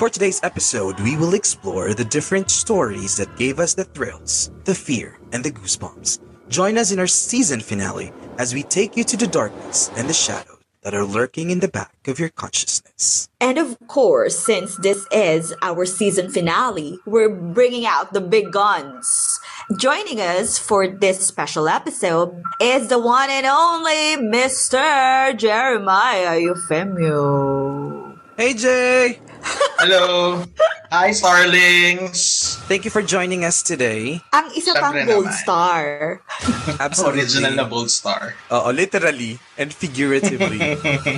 [0.00, 4.72] For today's episode, we will explore the different stories that gave us the thrills, the
[4.72, 6.16] fear, and the goosebumps.
[6.48, 8.08] Join us in our season finale
[8.40, 11.68] as we take you to the darkness and the shadows that are lurking in the
[11.68, 13.28] back of your consciousness.
[13.38, 19.38] And of course, since this is our season finale, we're bringing out the big guns.
[19.76, 25.36] Joining us for this special episode is the one and only Mr.
[25.36, 28.18] Jeremiah Euphemio.
[28.38, 29.20] Hey, Jay!
[29.80, 30.44] Hello!
[30.90, 32.58] Hi, Starlings!
[32.66, 34.18] Thank you for joining us today.
[34.34, 35.38] Ang isa pang Siyempre gold naman.
[35.38, 35.82] star.
[36.82, 37.22] Absolutely.
[37.24, 38.34] Original na Bold Star.
[38.50, 40.58] Oo, literally and figuratively.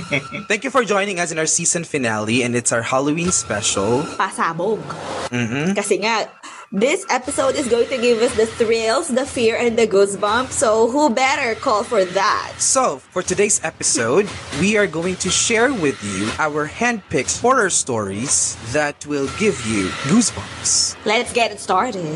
[0.49, 4.05] Thank you for joining us in our season finale and it's our Halloween special.
[4.13, 4.85] Pasabog.
[5.33, 5.73] Mm-hmm.
[5.73, 6.29] Kasi nga,
[6.73, 10.57] This episode is going to give us the thrills, the fear, and the goosebumps.
[10.57, 12.53] So who better call for that?
[12.57, 14.25] So, for today's episode,
[14.57, 19.93] we are going to share with you our handpicked horror stories that will give you
[20.09, 20.97] goosebumps.
[21.05, 22.09] Let's get it started.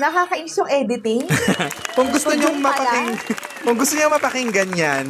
[0.00, 1.28] Nakakainis yung editing.
[1.96, 2.72] Kung gusto niyo Pala.
[2.72, 3.20] mapaking
[3.68, 5.06] kung gusto niyo mapakinggan 'yan,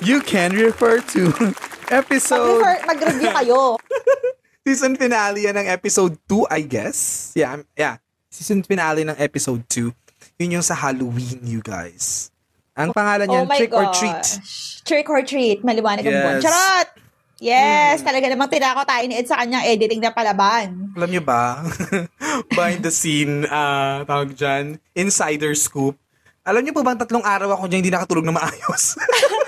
[0.00, 1.28] you can refer to
[1.92, 3.60] episode Mag-refer, mag-review kayo.
[4.62, 7.30] season finale yan ng episode 2, I guess.
[7.34, 7.98] Yeah, yeah.
[8.30, 9.90] Season finale ng episode 2.
[10.40, 12.30] Yun yung sa Halloween, you guys.
[12.72, 14.22] Ang pangalan niyan, oh Trick or Treat.
[14.24, 14.80] gosh.
[14.86, 15.60] Trick or Treat.
[15.60, 16.36] Maliwanag ang buwan.
[16.40, 16.44] Yes.
[16.48, 16.88] Charot!
[17.42, 20.94] Yes, talaga namang tinako tayo ni Ed sa kanyang editing na palaban.
[20.94, 21.58] Alam niyo ba?
[22.54, 25.98] Behind the scene, ah tawag dyan, insider scoop.
[26.46, 28.94] Alam niyo po bang tatlong araw ako dyan hindi nakatulog na maayos?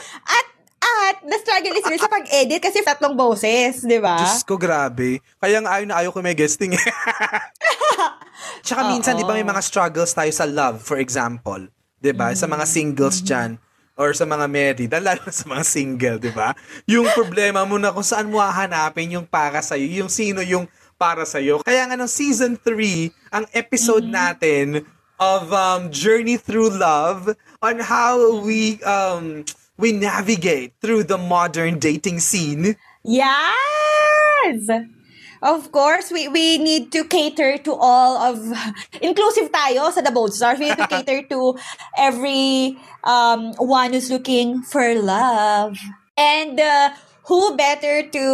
[1.63, 4.19] Is real sa pag-edit kasi tatlong boses, di ba?
[4.19, 5.23] Diyos ko, grabe.
[5.39, 6.75] Kaya nga ayaw na ayaw ko may guesting.
[6.75, 6.83] eh.
[8.67, 11.63] Tsaka minsan, di ba may mga struggles tayo sa love, for example.
[12.03, 12.35] Di ba?
[12.35, 13.61] Sa mga singles dyan
[13.95, 16.51] or sa mga married, lalo na sa mga single, di ba?
[16.91, 20.67] Yung problema mo na kung saan mo hahanapin yung para sa'yo, yung sino yung
[20.99, 21.63] para sa'yo.
[21.63, 24.83] Kaya nga nung season 3, ang episode natin
[25.23, 32.21] of um, Journey Through Love on how we um we navigate through the modern dating
[32.21, 32.77] scene.
[33.03, 34.71] Yes!
[35.45, 38.41] Of course, we we need to cater to all of
[39.05, 40.57] inclusive tayo sa The Bold Stars.
[40.57, 41.61] We need to cater to
[42.01, 45.77] every um one who's looking for love.
[46.17, 48.27] And uh, who better to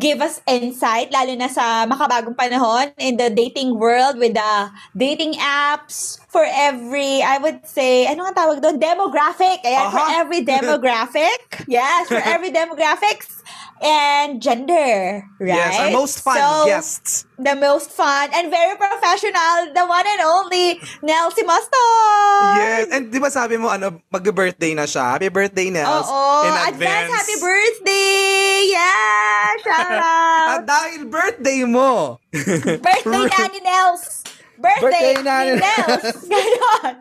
[0.00, 4.52] give us insight lalo na sa makabagong panahon in the dating world with the
[4.96, 8.80] dating apps for every I would say ano nga tawag doon?
[8.80, 9.60] Demographic.
[9.64, 10.20] Ayan, for Aha.
[10.24, 11.68] every demographic.
[11.68, 13.44] Yes for every demographics
[13.80, 17.24] and gender right Yes, our most fun So, guests.
[17.38, 22.86] the most fun and very professional the one and only Nelsie Moston Yes.
[22.90, 25.18] And di ba sabi mo, ano, mag-birthday na siya?
[25.18, 26.06] Happy birthday, Nels.
[26.06, 26.74] Oo, in advance.
[26.74, 27.10] advance.
[27.12, 28.70] happy birthday!
[28.70, 29.58] Yeah!
[29.62, 30.46] Shout out!
[30.48, 32.18] At dahil birthday mo,
[32.84, 34.04] birthday na ni Nels!
[34.58, 36.06] Birthday, Birthday na ni ni- Nels!
[36.30, 36.92] Ganon!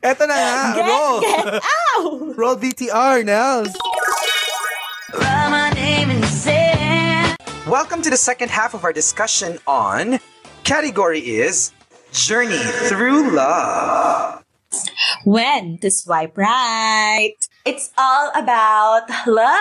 [0.00, 1.16] eto na nga, Get, roll.
[1.20, 2.12] get out!
[2.34, 3.70] Roll VTR, Nels.
[7.68, 10.20] Welcome to the second half of our discussion on
[10.64, 11.72] category is
[12.12, 14.43] Journey Through Love.
[15.24, 17.36] When to swipe right.
[17.64, 19.58] It's all about love.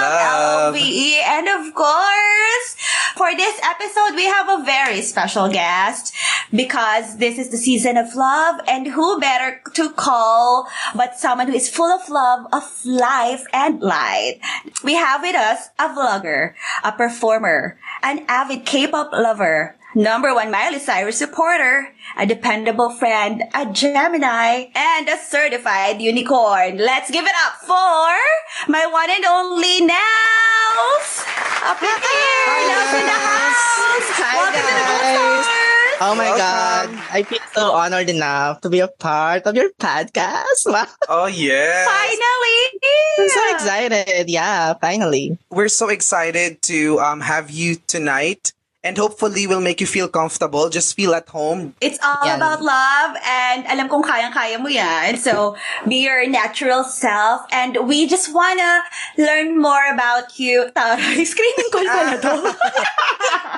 [0.00, 0.74] Love.
[0.74, 1.20] L-O-V-E.
[1.20, 2.76] And of course,
[3.16, 6.14] for this episode, we have a very special guest
[6.50, 11.54] because this is the season of love and who better to call but someone who
[11.54, 14.40] is full of love, of life and light.
[14.82, 20.78] We have with us a vlogger, a performer, an avid K-pop lover, number one Miley
[20.78, 26.78] Cyrus supporter, a dependable friend, a Gemini, and a certified unicorn.
[26.78, 31.24] Let's give it up for my one and only Nels!
[31.62, 32.56] Up in here!
[32.68, 34.10] Nels in the house!
[34.16, 34.84] Hi, Welcome to the
[35.18, 35.56] Gold
[36.02, 36.96] Oh my Welcome.
[36.96, 37.04] God.
[37.12, 40.64] I feel so honored enough to be a part of your podcast.
[40.66, 40.86] Wow.
[41.12, 41.84] Oh, yeah.
[41.84, 42.80] Finally!
[43.18, 44.30] I'm so excited.
[44.30, 45.36] Yeah, finally.
[45.50, 48.52] We're so excited to um, have you tonight.
[48.80, 50.70] And hopefully, we'll make you feel comfortable.
[50.72, 51.74] Just feel at home.
[51.84, 52.40] It's all Yan.
[52.40, 55.20] about love and alam kong kayang-kaya mo yan.
[55.20, 55.52] So,
[55.84, 58.80] be your natural self and we just wanna
[59.20, 60.72] learn more about you.
[60.72, 62.32] Taray, screening call pala to.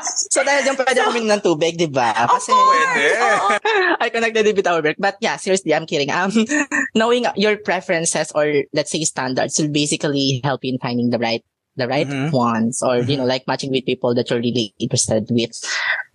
[0.03, 2.11] So dahil dyan pwede kami ng tubig, di ba?
[2.27, 3.07] of Kasi Pwede.
[3.15, 3.63] course!
[4.03, 4.99] I connected it with our work.
[4.99, 6.11] But yeah, seriously, I'm kidding.
[6.11, 6.35] Um,
[6.99, 11.47] knowing your preferences or let's say standards will basically help you in finding the right
[11.77, 12.33] the right Mhm.
[12.33, 15.53] ones or you know like matching with people that you're really interested with.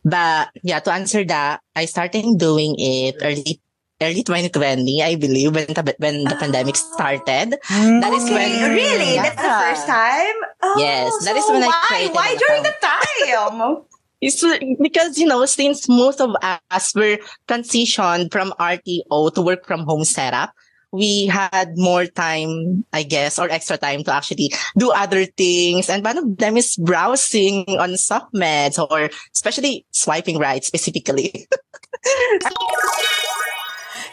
[0.05, 3.61] But yeah, to answer that, I started doing it early
[3.99, 7.57] early 2020, I believe, when the, when the pandemic started.
[7.65, 9.15] That is when really?
[9.15, 9.33] Yeah.
[9.33, 10.37] That's the first time?
[10.61, 11.81] Oh, Yes, that is so when I why?
[11.89, 13.81] created Why during the time?
[14.21, 14.41] It's
[14.81, 17.17] because, you know, since most of us were
[17.47, 20.53] transitioned from RTO to work from home setup,
[20.91, 25.89] we had more time, I guess, or extra time to actually do other things.
[25.89, 31.47] And one of them is browsing on submeds or especially swiping right specifically.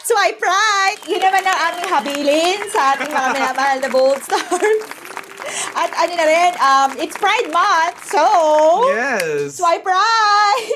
[0.05, 1.01] Swipe right!
[1.09, 4.81] Yun naman ang aming habilin sa ating mga minamahal na Bold Stars.
[5.81, 8.21] At ano na rin, um, it's Pride Month, so
[8.93, 9.57] Yes.
[9.61, 10.69] swipe right!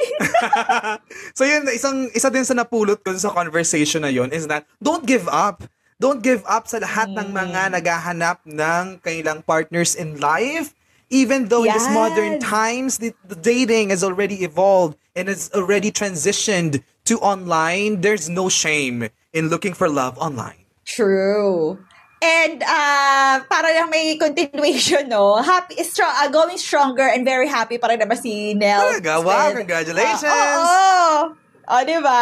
[1.38, 5.04] so yun, isang, isa din sa napulot ko sa conversation na yun is that don't
[5.04, 5.64] give up.
[5.98, 10.70] Don't give up sa lahat ng mga naghahanap ng kanilang partners in life.
[11.10, 15.90] Even though in this modern times, the, the dating has already evolved and has already
[15.90, 20.68] transitioned to online, there's no shame in looking for love online.
[20.84, 21.82] True.
[22.22, 25.42] And uh, para lang may continuation, no?
[25.42, 28.86] Happy, strong, uh, going stronger and very happy pa rin naman si Nell.
[28.86, 29.22] Talaga?
[29.22, 30.26] Wow, congratulations!
[30.26, 30.34] Oo!
[30.34, 31.47] Oh, oh,
[31.84, 32.18] di ba?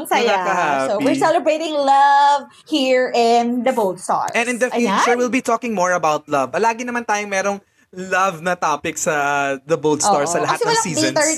[0.00, 0.24] Ang saya.
[0.24, 0.88] Nakaka-happy.
[0.88, 4.32] So, we're celebrating love here in the Bold Stars.
[4.32, 5.20] And in the future, Ayan.
[5.20, 6.56] we'll be talking more about love.
[6.56, 7.60] Lagi naman tayong merong
[7.96, 11.16] love na topic sa The Bold Stars sa lahat kasi ng seasons.
[11.16, 11.28] Bitter,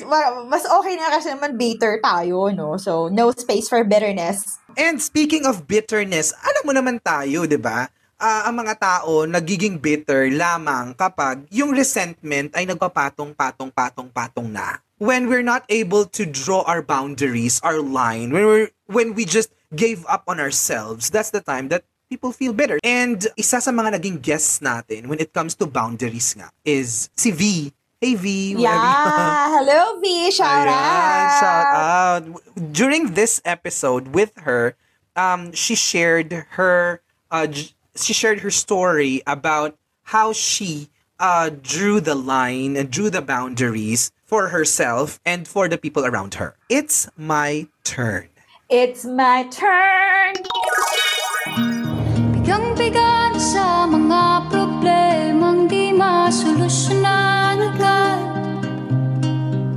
[0.49, 2.81] mas okay na kasi naman bitter tayo, no?
[2.81, 4.59] So, no space for bitterness.
[4.79, 7.91] And speaking of bitterness, alam mo naman tayo, 'di ba?
[8.19, 14.51] Ah, ang mga tao nagiging bitter lamang kapag yung resentment ay nagpapatong patong patong patong
[14.51, 14.83] na.
[14.99, 19.55] When we're not able to draw our boundaries, our line, when we're when we just
[19.71, 22.83] gave up on ourselves, that's the time that people feel bitter.
[22.83, 27.31] And isa sa mga naging guests natin when it comes to boundaries nga is si
[27.31, 27.71] V.
[28.03, 28.83] Hey V, Yeah!
[29.63, 30.35] Hello, V!
[30.35, 31.31] Shout Ayan, out!
[31.39, 32.23] Shout out.
[32.75, 34.75] During this episode with her,
[35.15, 40.89] um, she shared her uh, j- she shared her story about how she
[41.19, 46.35] uh, drew the line and drew the boundaries for herself and for the people around
[46.35, 46.57] her.
[46.69, 48.29] It's my turn.
[48.69, 50.37] It's my turn!
[52.37, 58.21] Bigang-biga na sa mga problemang di masolusyonan agad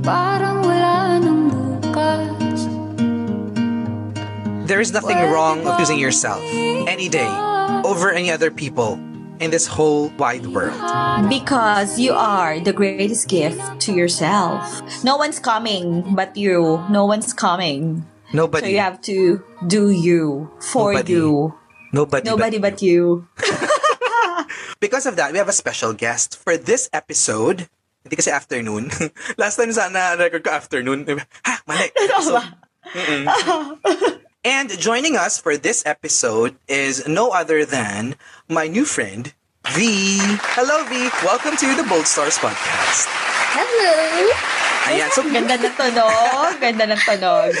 [0.04, 2.68] Parang wala nang bukas
[4.68, 6.44] There is nothing wrong of choosing yourself
[6.84, 7.51] any day
[7.84, 8.94] over any other people
[9.40, 10.78] in this whole wide world.
[11.28, 14.62] Because you are the greatest gift to yourself.
[15.02, 16.82] No one's coming but you.
[16.90, 18.06] No one's coming.
[18.32, 18.66] Nobody.
[18.66, 21.12] So you have to do you for Nobody.
[21.12, 21.54] you.
[21.92, 22.24] nobody.
[22.30, 23.28] Nobody but but you.
[24.80, 27.70] Because of that, we have a special guest for this episode.
[28.02, 28.90] Hindi kasi afternoon.
[29.38, 31.06] Last time sana record ko afternoon.
[31.46, 31.86] Ha, mali.
[32.26, 32.42] So.
[34.44, 38.16] And joining us for this episode is no other than
[38.48, 39.32] my new friend,
[39.70, 40.18] V.
[40.58, 41.08] Hello, V.
[41.24, 43.06] Welcome to the Bold Stars podcast.
[43.54, 43.94] Hello!
[44.90, 45.10] Ayan.
[45.14, 46.58] So, Ganda ng tunog.
[46.58, 47.54] Ganda ng tunog.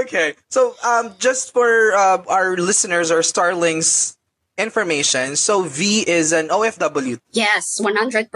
[0.00, 0.32] okay.
[0.48, 4.16] So, um, just for uh, our listeners our Starlings
[4.56, 8.30] information, so V is an OFW Yes, 100%.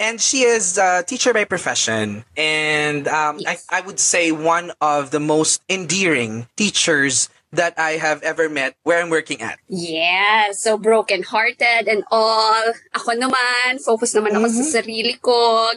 [0.00, 3.64] and she is a teacher by profession and um, Yes.
[3.70, 8.74] I, I would say one of the most endearing teachers that I have ever met
[8.82, 9.60] where I'm working at.
[9.68, 12.64] Yeah, so broken-hearted and all.
[12.96, 15.68] Ako naman, focus naman ako sa sarili ko.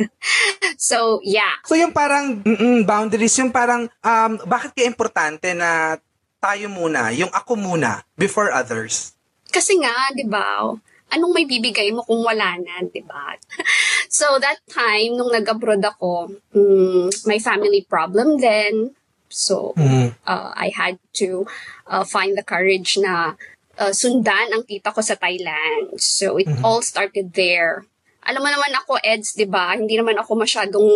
[0.80, 1.60] so, yeah.
[1.68, 2.40] So yung parang
[2.88, 6.00] boundaries, yung parang um, bakit kaya importante na
[6.40, 9.12] tayo muna, yung ako muna before others?
[9.50, 10.70] Kasi nga, di ba,
[11.10, 13.34] anong may bibigay mo kung wala na, di ba?
[14.08, 18.94] so, that time, nung nag-abroad ako, mm, may family problem then.
[19.30, 20.14] So, Mm.
[20.26, 21.46] uh, I had to
[21.86, 23.38] uh, find the courage na
[23.78, 25.98] uh, sundan ang tita ko sa Thailand.
[26.02, 27.86] So, it all started there.
[28.20, 29.72] Alam mo naman ako, Eds, di ba?
[29.72, 30.90] Hindi naman ako masyadong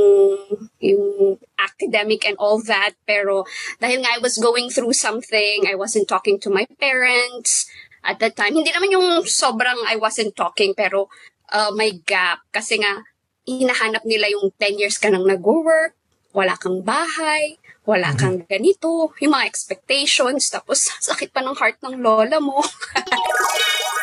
[0.77, 2.93] yung academic and all that.
[3.09, 3.49] Pero
[3.81, 7.65] dahil nga I was going through something, I wasn't talking to my parents
[8.05, 8.53] at that time.
[8.53, 11.09] Hindi naman yung sobrang I wasn't talking, pero
[11.51, 12.45] uh, may gap.
[12.53, 13.01] Kasi nga,
[13.49, 15.97] hinahanap nila yung 10 years ka nang nag-work,
[16.37, 22.01] wala kang bahay, wala kang ganito, yung mga expectations, tapos sakit pa ng heart ng
[22.01, 22.61] lola mo.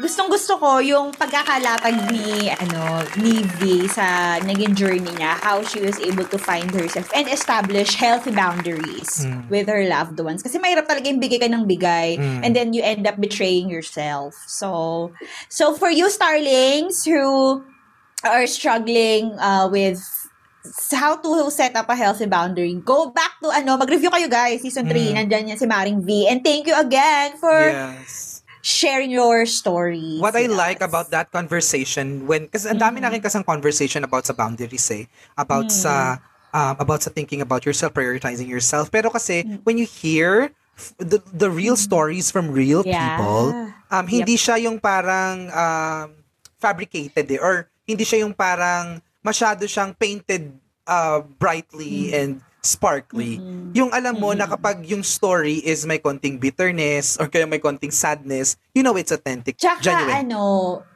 [0.00, 5.76] Gustong gusto ko yung pagkakalatag ni ano ni V sa naging journey niya how she
[5.84, 10.40] was able to find herself and establish healthy boundaries with her loved ones.
[10.40, 14.32] Kasi mahirap talaga yung bigay ka ng bigay and then you end up betraying yourself.
[14.48, 15.12] So
[15.52, 17.60] so for you starlings who
[18.24, 20.00] are struggling uh, with
[20.96, 24.64] how to set up a healthy boundary go back to ano mag-review kayo guys.
[24.64, 26.24] Season 3 nandyan yan si Maring V.
[26.24, 28.29] And thank you again for Yes.
[28.62, 30.20] Sharing your story.
[30.20, 34.36] What I like about that conversation when kasi ang dami nakin kasang conversation about sa
[34.36, 36.20] boundaries eh, about sa
[36.52, 38.92] um, about sa thinking about yourself, prioritizing yourself.
[38.92, 40.52] Pero kasi when you hear
[40.96, 43.16] the the real stories from real Yeah.
[43.16, 43.52] people,
[43.92, 46.06] um hindi siya yung parang um,
[46.60, 50.52] fabricated eh, or hindi siya yung parang masyado siyang painted
[50.88, 53.40] uh, brightly and sparkly.
[53.72, 57.92] Yung alam mo na kapag yung story is may konting bitterness or kaya may konting
[57.92, 60.28] sadness, you know it's authentic, Tsaka genuine.
[60.28, 60.42] ano,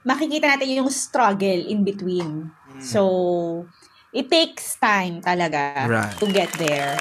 [0.05, 2.51] makikita natin yung struggle in between.
[2.83, 3.65] So,
[4.13, 6.15] it takes time talaga Right.
[6.19, 6.99] to get there.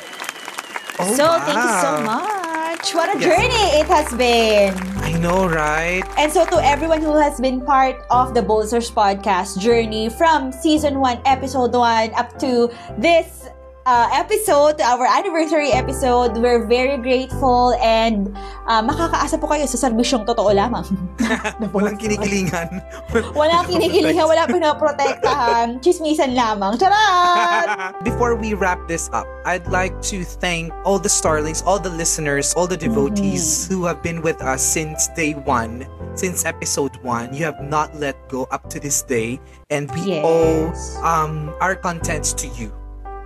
[0.99, 2.22] Oh, so, thank you so wow.
[2.22, 2.86] much.
[2.93, 3.26] What a Yes.
[3.26, 4.76] journey it has been.
[4.99, 6.03] I I know, right?
[6.20, 10.99] And so to everyone who has been part of the Bolsters podcast journey from season
[10.99, 12.68] 1, episode 1 up to
[12.99, 13.47] this
[13.86, 18.32] uh, episode, our anniversary episode, we're very grateful and
[18.68, 20.88] uh, makakaasa po kayo sa serbisyong totoo lamang.
[21.76, 22.80] Walang kinikilingan.
[23.40, 26.80] Walang kinikilingan, wala pinaprotektahan, chismisan lamang.
[26.80, 27.92] Charot!
[28.08, 32.54] Before we wrap this up, I'd like to thank all the starlings, all the listeners,
[32.56, 35.84] all the devotees who have been with us since day one,
[36.16, 37.36] since episode one.
[37.36, 40.24] You have not let go up to this day, and we Yes.
[40.24, 40.72] owe
[41.04, 42.72] um our contents to you.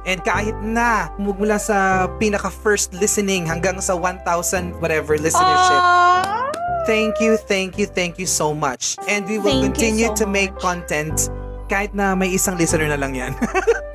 [0.07, 6.47] And kahit na mula sa pinaka first listening hanggang sa 1,000 whatever listenership, Aww!
[6.87, 8.95] thank you, thank you, thank you so much.
[9.11, 10.63] And we will Thank continue so to make much.
[10.63, 11.27] content
[11.67, 13.35] kahit na may isang listener na lang yan.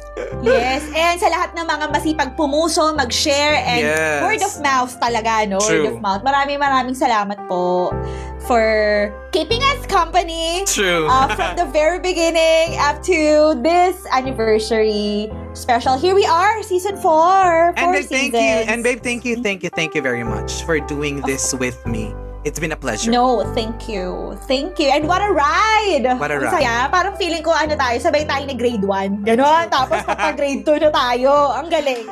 [0.42, 4.22] Yes, and sa lahat ng mga masipag pumuso, mag-share, and Yes.
[4.26, 5.62] word of mouth talaga, no?
[5.62, 5.86] True.
[5.86, 6.22] Word of mouth.
[6.26, 7.94] Maraming maraming salamat po
[8.42, 11.06] for keeping us company True.
[11.06, 15.94] uh, from the very beginning up to this anniversary special.
[15.94, 17.78] Here we are, season 4.
[17.78, 18.42] And four babe, thank you.
[18.42, 18.66] seasons.
[18.66, 22.10] And babe, thank you, thank you, thank you very much for doing this with me.
[22.42, 23.06] It's been a pleasure.
[23.10, 24.34] No, thank you.
[24.50, 24.90] Thank you.
[24.90, 26.10] And what a ride!
[26.18, 26.58] What a ride.
[26.58, 26.90] saya.
[26.90, 29.22] Parang feeling ko ano tayo, sabay tayo ni grade 1.
[29.22, 29.70] Ganon.
[29.74, 31.54] Tapos papa grade 2 na tayo.
[31.54, 32.02] Ang galing.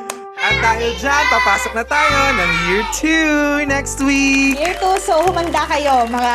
[0.41, 2.83] At dahil dyan, papasok na tayo ng year
[3.61, 4.55] 2 next week.
[4.55, 6.33] Year 2, so humanda kayo, mga,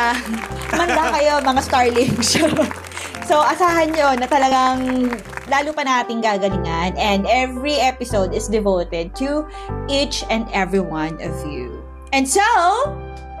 [0.71, 2.39] humanda kayo, mga starlings.
[3.27, 5.11] so, asahan nyo na talagang
[5.51, 9.43] lalo pa nating gagalingan and every episode is devoted to
[9.91, 11.83] each and every one of you.
[12.15, 12.45] And so,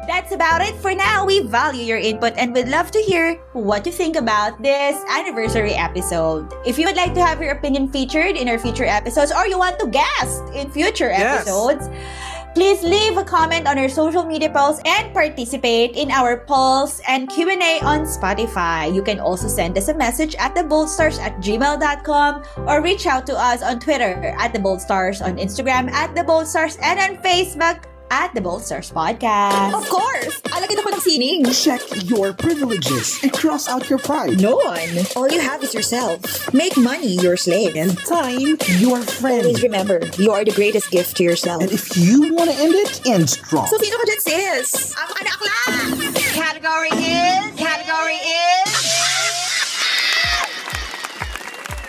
[0.07, 1.25] that's about it for now.
[1.25, 5.73] We value your input and would love to hear what you think about this anniversary
[5.73, 6.51] episode.
[6.65, 9.57] If you would like to have your opinion featured in our future episodes or you
[9.57, 11.41] want to guest in future Yes.
[11.47, 11.89] episodes,
[12.55, 17.29] Please leave a comment on our social media posts and participate in our polls and
[17.29, 18.89] Q&A on Spotify.
[18.91, 23.37] You can also send us a message at theboldstars at gmail.com or reach out to
[23.37, 28.63] us on Twitter at theboldstars, on Instagram at theboldstars, and on Facebook at The Bold
[28.63, 29.73] Stars Podcast.
[29.73, 30.41] Of course!
[30.53, 31.39] Alagyan ako ng sining.
[31.51, 34.39] Check your privileges and cross out your pride.
[34.39, 35.05] No one.
[35.15, 36.23] All you have is yourself.
[36.53, 37.75] Make money your slave.
[37.75, 39.45] And time, your friend.
[39.45, 41.61] Always remember, you are the greatest gift to yourself.
[41.61, 43.67] And if you want to end it, end strong.
[43.67, 44.69] So, sino ka dyan, sis?
[44.95, 45.87] Ang anak lang!
[46.33, 48.96] Category is, category is...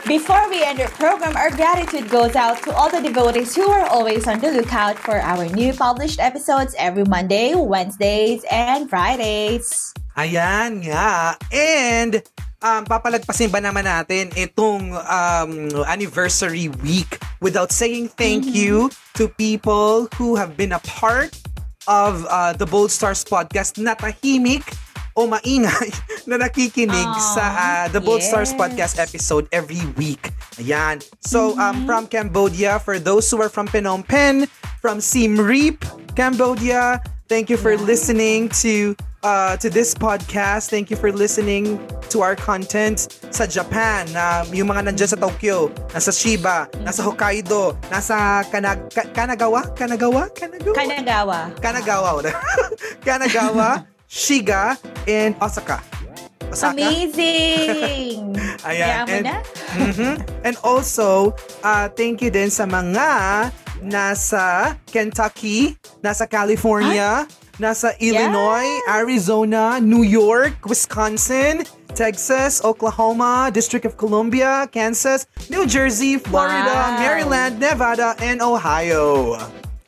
[0.08, 3.84] Before we end our program, our gratitude goes out to all the devotees who are
[3.92, 9.92] always on the lookout for our new published episodes every Monday, Wednesdays, and Fridays.
[10.16, 11.36] Ayan nga.
[11.52, 12.24] And
[12.64, 20.08] um, papalagpasin ba naman natin itong um, anniversary week without saying thank you to people
[20.16, 21.36] who have been a part
[21.84, 24.72] of uh, the Bold Stars podcast na tahimik
[25.18, 25.90] o maingay
[26.30, 28.58] na nakikinig Aw, sa uh, the Bold Stars yes.
[28.58, 30.30] podcast episode every week.
[30.62, 31.02] Ayan.
[31.18, 34.46] So, um, from Cambodia, for those who are from Phnom Penh,
[34.78, 35.82] from Siem Reap,
[36.14, 38.94] Cambodia, thank you for listening to
[39.26, 40.70] uh, to this podcast.
[40.70, 41.82] Thank you for listening
[42.14, 47.74] to our content sa Japan, na yung mga nandyan sa Tokyo, nasa Shiba, nasa Hokkaido,
[47.90, 49.66] nasa Kanag Ka- Kanagawa?
[49.74, 50.30] Kanagawa?
[50.30, 50.74] Kanagawa?
[50.78, 51.38] Kanagawa.
[51.58, 52.20] Kanagawa.
[53.06, 53.68] Kanagawa,
[54.08, 55.80] Shiga, and Osaka.
[56.52, 56.76] Osaka?
[56.76, 58.36] Amazing!
[58.68, 59.04] Ayan.
[59.04, 59.36] Kaya And, na?
[59.76, 60.12] Mhm.
[60.44, 61.32] and also,
[61.64, 63.48] uh, thank you din sa mga
[63.80, 67.24] nasa Kentucky, nasa California,
[67.56, 71.62] nasa Illinois, Arizona, New York, Wisconsin,
[71.94, 77.00] Texas, Oklahoma, District of Columbia, Kansas, New Jersey, Florida, Wow.
[77.00, 79.36] Maryland, Nevada, and Ohio.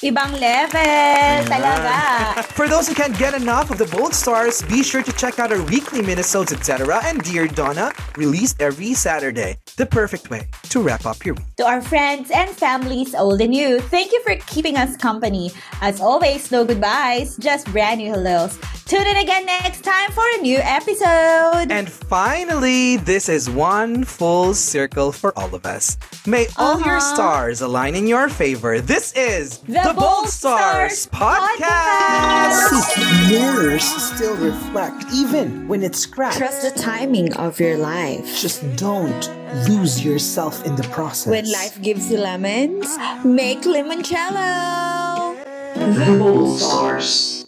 [0.01, 2.41] Ibang level talaga.
[2.57, 5.53] For those who can't get enough of the Bold Stars, be sure to check out
[5.53, 7.05] our weekly minisodes, etc.
[7.05, 9.61] and Dear Donna, released every Saturday.
[9.77, 11.45] The perfect way to wrap up your week.
[11.61, 15.53] To our friends and families, old and new, thank you for keeping us company.
[15.85, 18.57] As always, no goodbyes, just brand new hellos.
[18.89, 21.71] Tune in again next time for a new episode.
[21.71, 25.97] And finally, this is one full circle for all of us.
[26.27, 27.15] May all your Uh-huh.
[27.15, 28.81] stars align in your favor.
[28.81, 32.69] This is The Bold Stars Podcast.
[33.29, 36.39] Mirrors still reflect, even when it's cracked.
[36.39, 38.25] Trust the timing of your life.
[38.41, 39.31] Just don't
[39.69, 41.31] lose yourself in the process.
[41.31, 45.37] When life gives you lemons, make limoncello.
[45.75, 47.47] The Bold Stars.